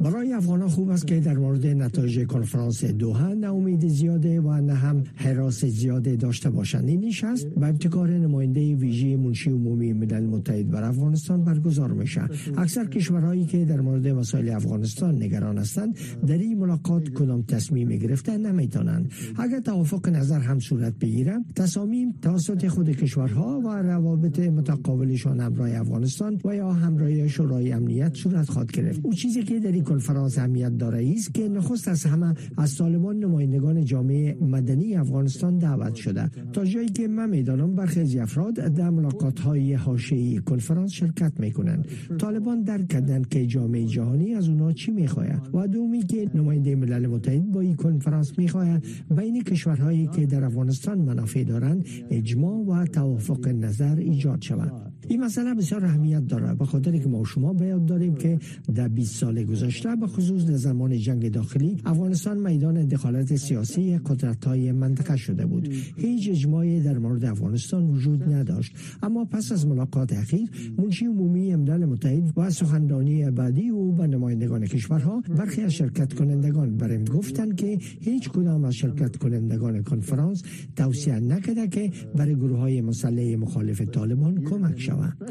برای 0.00 0.32
افغان 0.32 0.68
خوب 0.68 0.90
است 0.90 1.06
که 1.06 1.20
در 1.20 1.38
مورد 1.38 1.66
نتایج 1.66 2.26
کنفرانس 2.26 2.84
دوحه 2.84 3.34
نه 3.34 3.54
امید 3.54 3.88
زیاده 3.88 4.40
و 4.40 4.60
نه 4.60 4.74
هم 4.74 5.02
حراس 5.14 5.64
زیاده 5.64 6.16
داشته 6.16 6.50
باشند. 6.50 6.88
این 6.88 7.04
نشست 7.04 7.46
به 7.46 7.68
ابتکار 7.68 8.10
نماینده 8.10 8.74
ویژه 8.74 9.16
منشی 9.16 9.50
عمومی 9.50 9.92
ملل 9.92 10.26
متحد 10.26 10.70
بر 10.70 10.82
افغانستان 10.82 11.44
برگزار 11.44 11.92
میشه 11.92 12.22
اکثر 12.56 12.84
کشورهایی 12.84 13.44
که 13.44 13.64
در 13.64 13.80
مورد 13.80 14.08
مسائل 14.08 14.48
افغانستان 14.48 15.22
نگران 15.22 15.58
هستند 15.58 15.96
در 16.26 16.38
این 16.38 16.58
ملاقات 16.58 17.08
کدام 17.08 17.42
تصمیم 17.42 17.88
گرفته 17.88 18.38
نمی‌تونند. 18.38 19.12
اگر 19.36 19.60
توافق 19.60 20.08
نظر 20.08 20.38
هم 20.38 20.58
صورت 20.58 20.98
بگیره 20.98 21.38
تصامیم 21.56 22.14
توسط 22.22 22.68
خود 22.68 22.90
کشورها 22.90 23.60
و 23.60 23.68
روابط 23.68 24.38
متقابلشان 24.38 25.40
همراه 25.40 25.80
افغانستان 25.80 26.38
و 26.44 26.56
یا 26.56 26.72
همراه 26.72 27.28
شورای 27.28 27.61
امنیت 27.70 28.14
صورت 28.14 28.48
خواهد 28.48 28.72
گرفت. 28.72 29.00
او 29.02 29.12
چیزی 29.12 29.42
که 29.42 29.60
در 29.60 29.72
این 29.72 29.84
کنفرانس 29.84 30.38
اهمیت 30.38 30.78
داره 30.78 31.12
است 31.16 31.34
که 31.34 31.48
نخست 31.48 31.88
از 31.88 32.04
همه 32.04 32.34
از 32.56 32.76
طالبان 32.76 33.18
نمایندگان 33.18 33.84
جامعه 33.84 34.36
مدنی 34.40 34.94
افغانستان 34.94 35.58
دعوت 35.58 35.94
شده. 35.94 36.30
تا 36.52 36.64
جایی 36.64 36.88
که 36.88 37.08
من 37.08 37.30
می‌دانم 37.30 37.74
برخی 37.74 38.18
افراد 38.18 38.54
در 38.54 38.90
ملاقات 38.90 39.40
های 39.40 39.74
حاشیه 39.74 40.40
کنفرانس 40.40 40.92
شرکت 40.92 41.32
می‌کنند. 41.40 41.86
طالبان 42.18 42.62
درک 42.62 42.88
کردند 42.88 43.28
که 43.28 43.46
جامعه 43.46 43.84
جهانی 43.84 44.34
از 44.34 44.48
اونا 44.48 44.72
چی 44.72 44.90
می‌خواهد 44.90 45.48
و 45.54 45.68
دومی 45.68 46.02
که 46.02 46.30
نماینده 46.34 46.74
ملل 46.74 47.06
متحد 47.06 47.52
با 47.52 47.60
این 47.60 47.74
کنفرانس 47.74 48.38
می‌خواهد 48.38 48.84
بین 49.16 49.42
کشورهایی 49.42 50.06
که 50.06 50.26
در 50.26 50.44
افغانستان 50.44 50.98
منافع 50.98 51.44
دارند 51.44 51.84
اجماع 52.10 52.64
و 52.64 52.86
توافق 52.86 53.48
نظر 53.48 53.96
ایجاد 53.96 54.42
شود. 54.42 54.91
این 55.08 55.24
مسئله 55.24 55.54
بسیار 55.54 55.84
اهمیت 55.84 56.26
داره. 56.26 56.54
به 56.54 56.64
خاطر 56.64 56.98
که 56.98 57.08
ما 57.08 57.24
شما 57.24 57.52
باید 57.52 57.86
داریم 57.86 58.14
که 58.14 58.38
در 58.74 58.88
20 58.88 59.16
سال 59.16 59.44
گذشته 59.44 59.96
به 59.96 60.06
خصوص 60.06 60.44
در 60.46 60.56
زمان 60.56 60.98
جنگ 60.98 61.28
داخلی 61.32 61.76
افغانستان 61.84 62.38
میدان 62.38 62.86
دخالت 62.86 63.36
سیاسی 63.36 63.98
قدرت 63.98 64.44
های 64.44 64.72
منطقه 64.72 65.16
شده 65.16 65.46
بود. 65.46 65.68
هیچ 65.96 66.28
اجماعی 66.30 66.80
در 66.80 66.98
مورد 66.98 67.24
افغانستان 67.24 67.90
وجود 67.90 68.32
نداشت. 68.32 68.72
اما 69.02 69.24
پس 69.24 69.52
از 69.52 69.66
ملاقات 69.66 70.12
اخیر 70.12 70.50
منشی 70.78 71.06
عمومی 71.06 71.56
ملل 71.56 71.84
متحد 71.84 72.32
و 72.36 72.50
سخنرانی 72.50 73.30
بعدی 73.30 73.68
او 73.68 73.92
به 73.92 74.06
نمایندگان 74.06 74.66
کشورها 74.66 75.22
برخی 75.36 75.62
از 75.62 75.72
شرکت 75.72 76.12
کنندگان 76.12 76.76
برم 76.76 77.04
گفتند 77.04 77.56
که 77.56 77.78
هیچ 78.00 78.28
کدام 78.28 78.64
از 78.64 78.74
شرکت 78.74 79.16
کنندگان 79.16 79.82
کنفرانس 79.82 80.42
توصیه 80.76 81.20
نکرده 81.20 81.68
که 81.68 81.90
برای 82.14 82.34
گروه 82.34 82.58
های 82.58 82.80
مسلح 82.80 83.36
مخالف 83.36 83.80
طالبان 83.80 84.44
کمک 84.44 84.78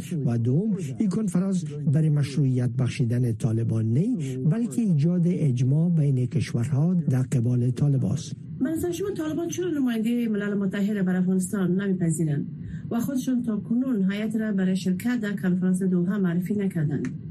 شود 0.02 0.28
و 0.28 0.38
دوم 0.38 0.78
این 0.97 1.10
کنفرانس 1.10 1.65
برای 1.93 2.10
مشروعیت 2.10 2.69
بخشیدن 2.69 3.34
طالبان 3.34 3.93
نه 3.93 4.38
بلکه 4.38 4.82
ایجاد 4.82 5.21
اجماع 5.26 5.89
بین 5.89 6.26
کشورها 6.26 6.93
در 6.93 7.21
قبال 7.21 7.71
طالبان 7.71 8.12
است 8.12 8.36
منظر 8.60 8.91
شما 8.91 9.10
طالبان 9.17 9.47
چرا 9.47 9.69
نماینده 9.69 10.28
ملل 10.28 10.54
متحد 10.54 11.06
بر 11.06 11.15
افغانستان 11.15 11.82
نمیپذیرند؟ 11.82 12.47
و 12.91 13.00
خودشون 13.00 13.43
تا 13.43 13.58
کنون 13.58 14.12
هیئت 14.12 14.36
را 14.36 14.52
برای 14.52 14.76
شرکت 14.76 15.19
در 15.19 15.36
کنفرانس 15.36 15.84
دوحه 15.84 16.17
معرفی 16.17 16.54
نکردند. 16.54 17.31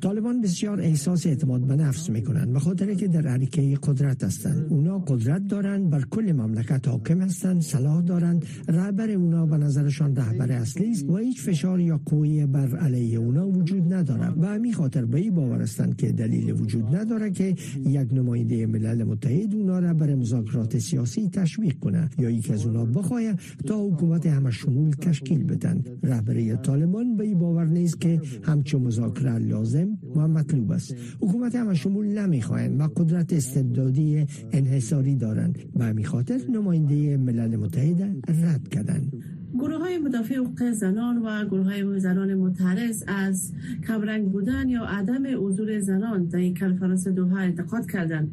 طالبان 0.00 0.40
بسیار 0.40 0.80
احساس 0.80 1.26
اعتماد 1.26 1.60
به 1.60 1.76
نفس 1.76 2.10
می‌کنند 2.10 2.52
به 2.52 2.58
خاطر 2.58 2.94
که 2.94 3.08
در 3.08 3.26
عریکه 3.26 3.78
قدرت 3.82 4.24
هستند. 4.24 4.66
اونا 4.68 4.98
قدرت 4.98 5.46
دارند 5.46 5.90
بر 5.90 6.04
کل 6.10 6.32
مملکت 6.32 6.88
حاکم 6.88 7.20
هستند 7.20 7.62
صلاح 7.62 8.02
دارند. 8.02 8.44
رهبر 8.68 9.10
اونا 9.10 9.46
به 9.46 9.56
نظرشان 9.56 10.16
رهبر 10.16 10.52
اصلی 10.52 10.90
است. 10.90 11.08
و 11.08 11.16
هیچ 11.16 11.42
فشار 11.42 11.80
یا 11.80 12.00
قوی 12.04 12.46
بر 12.46 12.76
علیه 12.76 13.18
اونا 13.18 13.48
وجود 13.48 13.94
نداره 13.94 14.28
و 14.28 14.46
همین 14.46 14.72
خاطر 14.72 15.04
به 15.04 15.18
این 15.18 15.34
باور 15.34 15.62
هستند 15.62 15.96
که 15.96 16.12
دلیل 16.12 16.50
وجود 16.60 16.96
نداره 16.96 17.30
که 17.30 17.54
یک 17.86 18.12
نماینده 18.12 18.66
ملل 18.66 19.04
متحد 19.04 19.54
اونا 19.54 19.78
را 19.78 19.94
بر 19.94 20.14
مذاکرات 20.14 20.78
سیاسی 20.78 21.28
تشویق 21.28 21.78
کنه 21.78 22.10
یا 22.18 22.30
یک 22.30 22.50
از 22.50 22.66
اونا 22.66 22.84
بخواه 22.84 23.22
تا 23.66 23.86
حکومت 23.86 24.26
همه 24.26 24.50
شمول 24.50 24.90
تشکیل 24.90 25.44
بدن 25.44 25.84
رهبری 26.02 26.56
طالبان 26.56 27.16
به 27.16 27.24
این 27.24 27.38
باور 27.38 27.64
نیست 27.64 28.00
که 28.00 28.20
همچون 28.64 28.82
مذاکره 28.82 29.38
لازم 29.38 29.88
و 30.16 30.28
مطلوب 30.28 30.70
است. 30.70 30.94
حکومت 31.20 31.54
همه 31.54 31.74
شمول 31.74 32.06
نمی‌خواهند 32.06 32.80
و 32.80 32.88
قدرت 32.96 33.32
استبدادی 33.32 34.26
انحصاری 34.52 35.16
دارند 35.16 35.58
و 35.76 35.84
همین 35.84 36.06
نماینده 36.50 37.16
ملل 37.16 37.56
متحد 37.56 38.02
رد 38.28 38.68
کردند. 38.68 39.12
گروه 39.54 39.78
های 39.78 39.98
مدافع 39.98 40.34
حقوق 40.34 40.70
زنان 40.70 41.18
و 41.18 41.44
گروه 41.44 41.64
های 41.64 42.00
زنان 42.00 42.34
متعرض 42.34 43.04
از 43.06 43.52
کمرنگ 43.86 44.32
بودن 44.32 44.68
یا 44.68 44.84
عدم 44.84 45.46
حضور 45.46 45.80
زنان 45.80 46.24
در 46.24 46.38
این 46.38 46.54
کنفرانس 46.54 47.08
دوحه 47.08 47.36
انتقاد 47.36 47.90
کردند. 47.90 48.32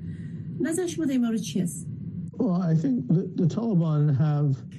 نظر 0.61 0.87
شما 0.87 1.05
در 1.05 1.37
چی 1.37 1.61
است؟ 1.61 1.90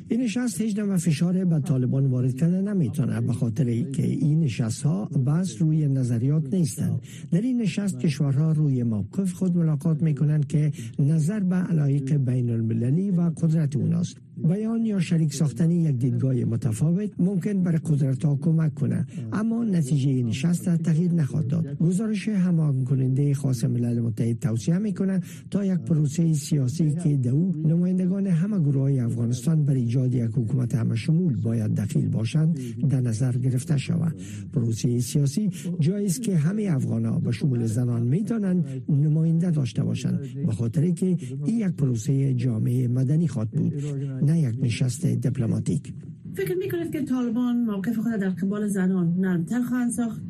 این 0.08 0.20
نشست 0.20 0.60
هیچ 0.60 0.78
و 0.78 0.96
فشار 0.96 1.44
به 1.44 1.60
طالبان 1.60 2.06
وارد 2.06 2.34
کرده 2.34 2.60
نمی‌تونه 2.60 3.20
به 3.20 3.32
خاطر 3.32 3.64
که 3.82 4.06
این 4.06 4.40
نشست 4.40 4.82
ها 4.82 5.04
بس 5.04 5.62
روی 5.62 5.88
نظریات 5.88 6.54
نیستند. 6.54 7.00
در 7.30 7.40
این 7.40 7.62
نشست 7.62 7.98
کشورها 7.98 8.52
روی 8.52 8.82
موقف 8.82 9.32
خود 9.32 9.56
ملاقات 9.56 10.02
می‌کنند 10.02 10.46
که 10.46 10.72
نظر 10.98 11.40
به 11.40 11.56
علایق 11.56 12.16
بین 12.16 12.50
المللی 12.50 13.10
و 13.10 13.30
قدرت 13.30 13.76
اوناست. 13.76 14.16
بیان 14.36 14.86
یا 14.86 15.00
شریک 15.00 15.34
ساختن 15.34 15.70
یک 15.70 15.96
دیدگاه 15.96 16.34
متفاوت 16.34 17.10
ممکن 17.18 17.62
بر 17.62 17.76
قدرت 17.76 18.24
ها 18.24 18.36
کمک 18.36 18.74
کنه. 18.74 19.06
اما 19.32 19.64
نتیجه 19.64 20.22
نشست 20.22 20.76
تغییر 20.76 21.12
نخواهد 21.12 21.46
داد. 21.46 21.78
گزارش 21.78 22.28
همان 22.28 22.84
کننده 22.84 23.34
خاص 23.34 23.64
ملل 23.64 24.00
متحد 24.00 24.38
توصیه 24.38 24.78
می‌کنه 24.78 25.20
تا 25.50 25.64
یک 25.64 25.78
پروسه 25.78 26.34
سیاسی 26.34 26.94
که 26.94 27.16
دو 27.16 27.52
نمایندگان 27.64 28.26
همه 28.26 28.58
گروه 28.58 28.82
های 28.82 29.00
افغانستان 29.00 29.64
بر 29.64 29.74
ایجاد 29.74 30.14
یک 30.14 30.30
حکومت 30.34 30.74
همه 30.74 30.96
شمول 30.96 31.36
باید 31.36 31.74
دخیل 31.74 32.08
باشند 32.08 32.58
در 32.88 33.00
نظر 33.00 33.32
گرفته 33.32 33.76
شود. 33.76 34.14
پروسه 34.52 35.00
سیاسی 35.00 35.50
جایی 35.80 36.06
است 36.06 36.22
که 36.22 36.36
همه 36.36 36.68
افغان 36.70 37.04
ها 37.04 37.18
به 37.18 37.32
شمول 37.32 37.66
زنان 37.66 38.02
می‌تونند 38.02 38.64
نماینده 38.88 39.50
داشته 39.50 39.84
باشند 39.84 40.20
به 40.46 40.52
خاطر 40.52 40.90
که 40.90 41.06
این 41.44 41.58
یک 41.58 41.72
پروسه 41.76 42.34
جامعه 42.34 42.88
مدنی 42.88 43.28
خواهد 43.28 43.50
بود. 43.50 43.72
نه 44.22 44.40
یک 44.40 44.54
نشست 44.62 45.06
دیپلماتیک. 45.06 45.92
فکر 46.34 46.54
می‌کنید 46.54 46.92
که 46.92 47.02
طالبان 47.02 47.56
موقف 47.56 47.98
خود 47.98 48.12
در 48.12 48.28
قبال 48.28 48.68
زنان 48.68 49.14
نرمتر 49.18 49.62
خواهند 49.62 49.90
ساخت 49.90 50.22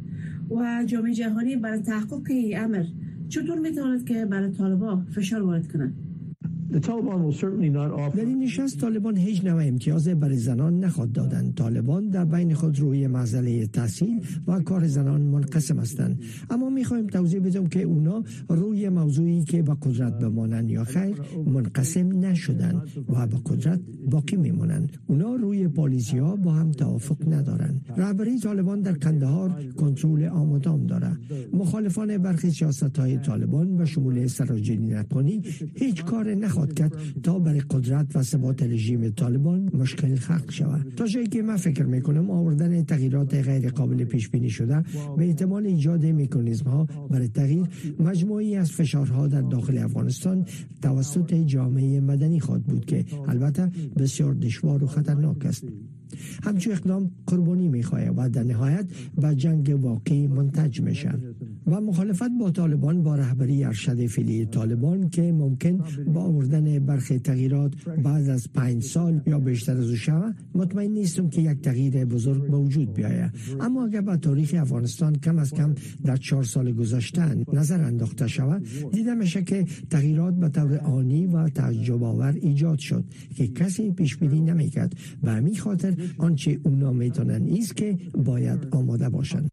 و 0.50 0.84
جامعه 0.86 1.14
جهانی 1.14 1.56
برای 1.56 1.78
تحقق 1.82 2.30
این 2.30 2.58
امر 2.58 2.84
چطور 3.28 3.58
می‌تواند 3.58 4.04
که 4.04 4.24
برای 4.24 4.50
طالبان 4.50 5.04
فشار 5.04 5.42
وارد 5.42 5.72
کنند 5.72 6.01
در 8.14 8.24
این 8.24 8.38
نشست 8.38 8.80
طالبان 8.80 9.16
هیچ 9.16 9.44
نوع 9.44 9.62
امتیاز 9.66 10.08
برای 10.08 10.36
زنان 10.36 10.84
نخواد 10.84 11.12
دادند. 11.12 11.54
طالبان 11.54 12.08
در 12.08 12.24
بین 12.24 12.54
خود 12.54 12.78
روی 12.78 13.06
مسئله 13.06 13.66
تحصیل 13.66 14.20
و 14.46 14.60
کار 14.60 14.86
زنان 14.86 15.20
منقسم 15.20 15.78
هستند. 15.78 16.20
اما 16.50 16.70
می‌خوایم 16.70 17.06
توضیح 17.06 17.40
بدم 17.40 17.66
که 17.66 17.82
اونا 17.82 18.24
روی 18.48 18.88
موضوعی 18.88 19.44
که 19.44 19.62
به 19.62 19.76
قدرت 19.82 20.18
بمانند 20.18 20.70
یا 20.70 20.84
خیر 20.84 21.14
منقسم 21.46 22.24
نشدند 22.24 22.82
و 23.08 23.26
به 23.26 23.36
قدرت 23.46 23.80
باقی 24.10 24.36
میمانند. 24.36 24.92
اونا 25.06 25.34
روی 25.34 25.68
پالیسی 25.68 26.18
ها 26.18 26.36
با 26.36 26.52
هم 26.52 26.70
توافق 26.70 27.34
ندارند. 27.34 27.86
رهبری 27.96 28.38
طالبان 28.38 28.80
در 28.80 28.94
کندهار 28.94 29.62
کنترل 29.76 30.24
آمدام 30.24 30.86
داره 30.86 31.16
مخالفان 31.52 32.18
برخی 32.18 32.50
سیاست 32.50 32.98
های 32.98 33.18
طالبان 33.18 33.76
به 33.76 33.84
شمول 33.84 34.26
سراجنی 34.26 34.86
نکنی 34.86 35.42
هیچ 35.74 36.04
کار 36.04 36.34
نخواهد 36.34 36.61
انتقاد 36.62 36.74
کرد 36.74 37.22
تا 37.22 37.38
برای 37.38 37.60
قدرت 37.70 38.16
و 38.16 38.22
ثبات 38.22 38.62
رژیم 38.62 39.10
طالبان 39.10 39.70
مشکل 39.74 40.16
خلق 40.16 40.50
شود. 40.50 40.92
تا 40.96 41.06
جایی 41.06 41.26
که 41.26 41.42
من 41.42 41.56
فکر 41.56 41.84
می‌کنم 41.84 42.30
آوردن 42.30 42.84
تغییرات 42.84 43.34
غیر 43.34 43.70
قابل 43.70 44.04
پیش 44.04 44.28
بینی 44.28 44.50
شده 44.50 44.82
به 45.16 45.24
احتمال 45.26 45.66
ایجاد 45.66 46.06
مکانیزم 46.06 46.64
ها 46.64 46.86
برای 47.10 47.28
تغییر 47.28 47.66
مجموعی 47.98 48.56
از 48.56 48.70
فشارها 48.70 49.28
در 49.28 49.40
داخل 49.40 49.78
افغانستان 49.78 50.46
توسط 50.82 51.34
جامعه 51.34 52.00
مدنی 52.00 52.40
خواهد 52.40 52.62
بود 52.62 52.84
که 52.84 53.04
البته 53.28 53.70
بسیار 53.96 54.34
دشوار 54.34 54.84
و 54.84 54.86
خطرناک 54.86 55.46
است. 55.46 55.64
همچون 56.42 56.72
اقدام 56.72 57.10
قربانی 57.26 57.68
می‌خواهد 57.68 58.14
و 58.16 58.28
در 58.28 58.42
نهایت 58.42 58.86
به 59.20 59.34
جنگ 59.34 59.78
واقعی 59.82 60.26
منتج 60.26 60.80
میشه. 60.80 61.14
و 61.66 61.80
مخالفت 61.80 62.30
با 62.40 62.50
طالبان 62.50 63.02
با 63.02 63.16
رهبری 63.16 63.64
ارشد 63.64 64.06
فعلی 64.06 64.46
طالبان 64.46 65.08
که 65.08 65.32
ممکن 65.32 65.84
با 66.14 66.20
آوردن 66.20 66.78
برخی 66.78 67.18
تغییرات 67.18 67.72
بعد 68.04 68.28
از 68.28 68.52
پنج 68.52 68.82
سال 68.82 69.20
یا 69.26 69.38
بیشتر 69.38 69.76
از 69.76 69.90
شود 69.90 70.36
مطمئن 70.54 70.90
نیستم 70.90 71.28
که 71.28 71.40
یک 71.42 71.60
تغییر 71.60 72.04
بزرگ 72.04 72.50
به 72.50 72.56
وجود 72.56 72.94
بیاید. 72.94 73.30
اما 73.60 73.84
اگر 73.84 74.00
به 74.00 74.16
تاریخ 74.16 74.54
افغانستان 74.58 75.14
کم 75.14 75.38
از 75.38 75.50
کم 75.50 75.74
در 76.04 76.16
چهار 76.16 76.44
سال 76.44 76.72
گذشته 76.72 77.46
نظر 77.52 77.80
انداخته 77.82 78.26
شود 78.26 78.66
دیده 78.92 79.14
میشه 79.14 79.42
که 79.42 79.66
تغییرات 79.90 80.34
به 80.34 80.48
طور 80.48 80.78
آنی 80.78 81.26
و 81.26 81.48
تعجب 81.48 82.02
آور 82.02 82.34
ایجاد 82.42 82.78
شد 82.78 83.04
که 83.36 83.48
کسی 83.48 83.90
پیش 83.90 84.16
بینی 84.16 84.40
نمی‌کرد. 84.40 84.96
و 85.22 85.32
همین 85.32 85.56
خاطر 85.56 85.94
آنچه 86.18 86.60
اونا 86.64 86.92
می‌تونن 86.92 87.46
ایست 87.46 87.76
که 87.76 87.98
باید 88.14 88.68
آماده 88.72 89.08
باشند. 89.08 89.50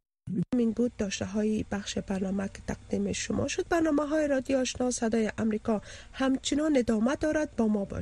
این 0.58 0.72
بود 0.72 0.92
داشته 0.98 1.26
های 1.26 1.66
بخش 1.72 1.98
برنامه 1.98 2.48
که 2.48 2.62
تقدیم 2.68 3.12
شما 3.12 3.48
شد. 3.48 3.68
برنامه 3.70 4.06
های 4.06 4.28
رادیو 4.28 4.58
آشنا 4.58 4.92
صدای 4.92 5.32
امریکا 5.38 5.82
همچنان 6.14 6.78
ادامه 6.78 7.16
دارد. 7.16 7.56
با 7.56 7.68
ما 7.68 7.86
باشد 7.86 7.98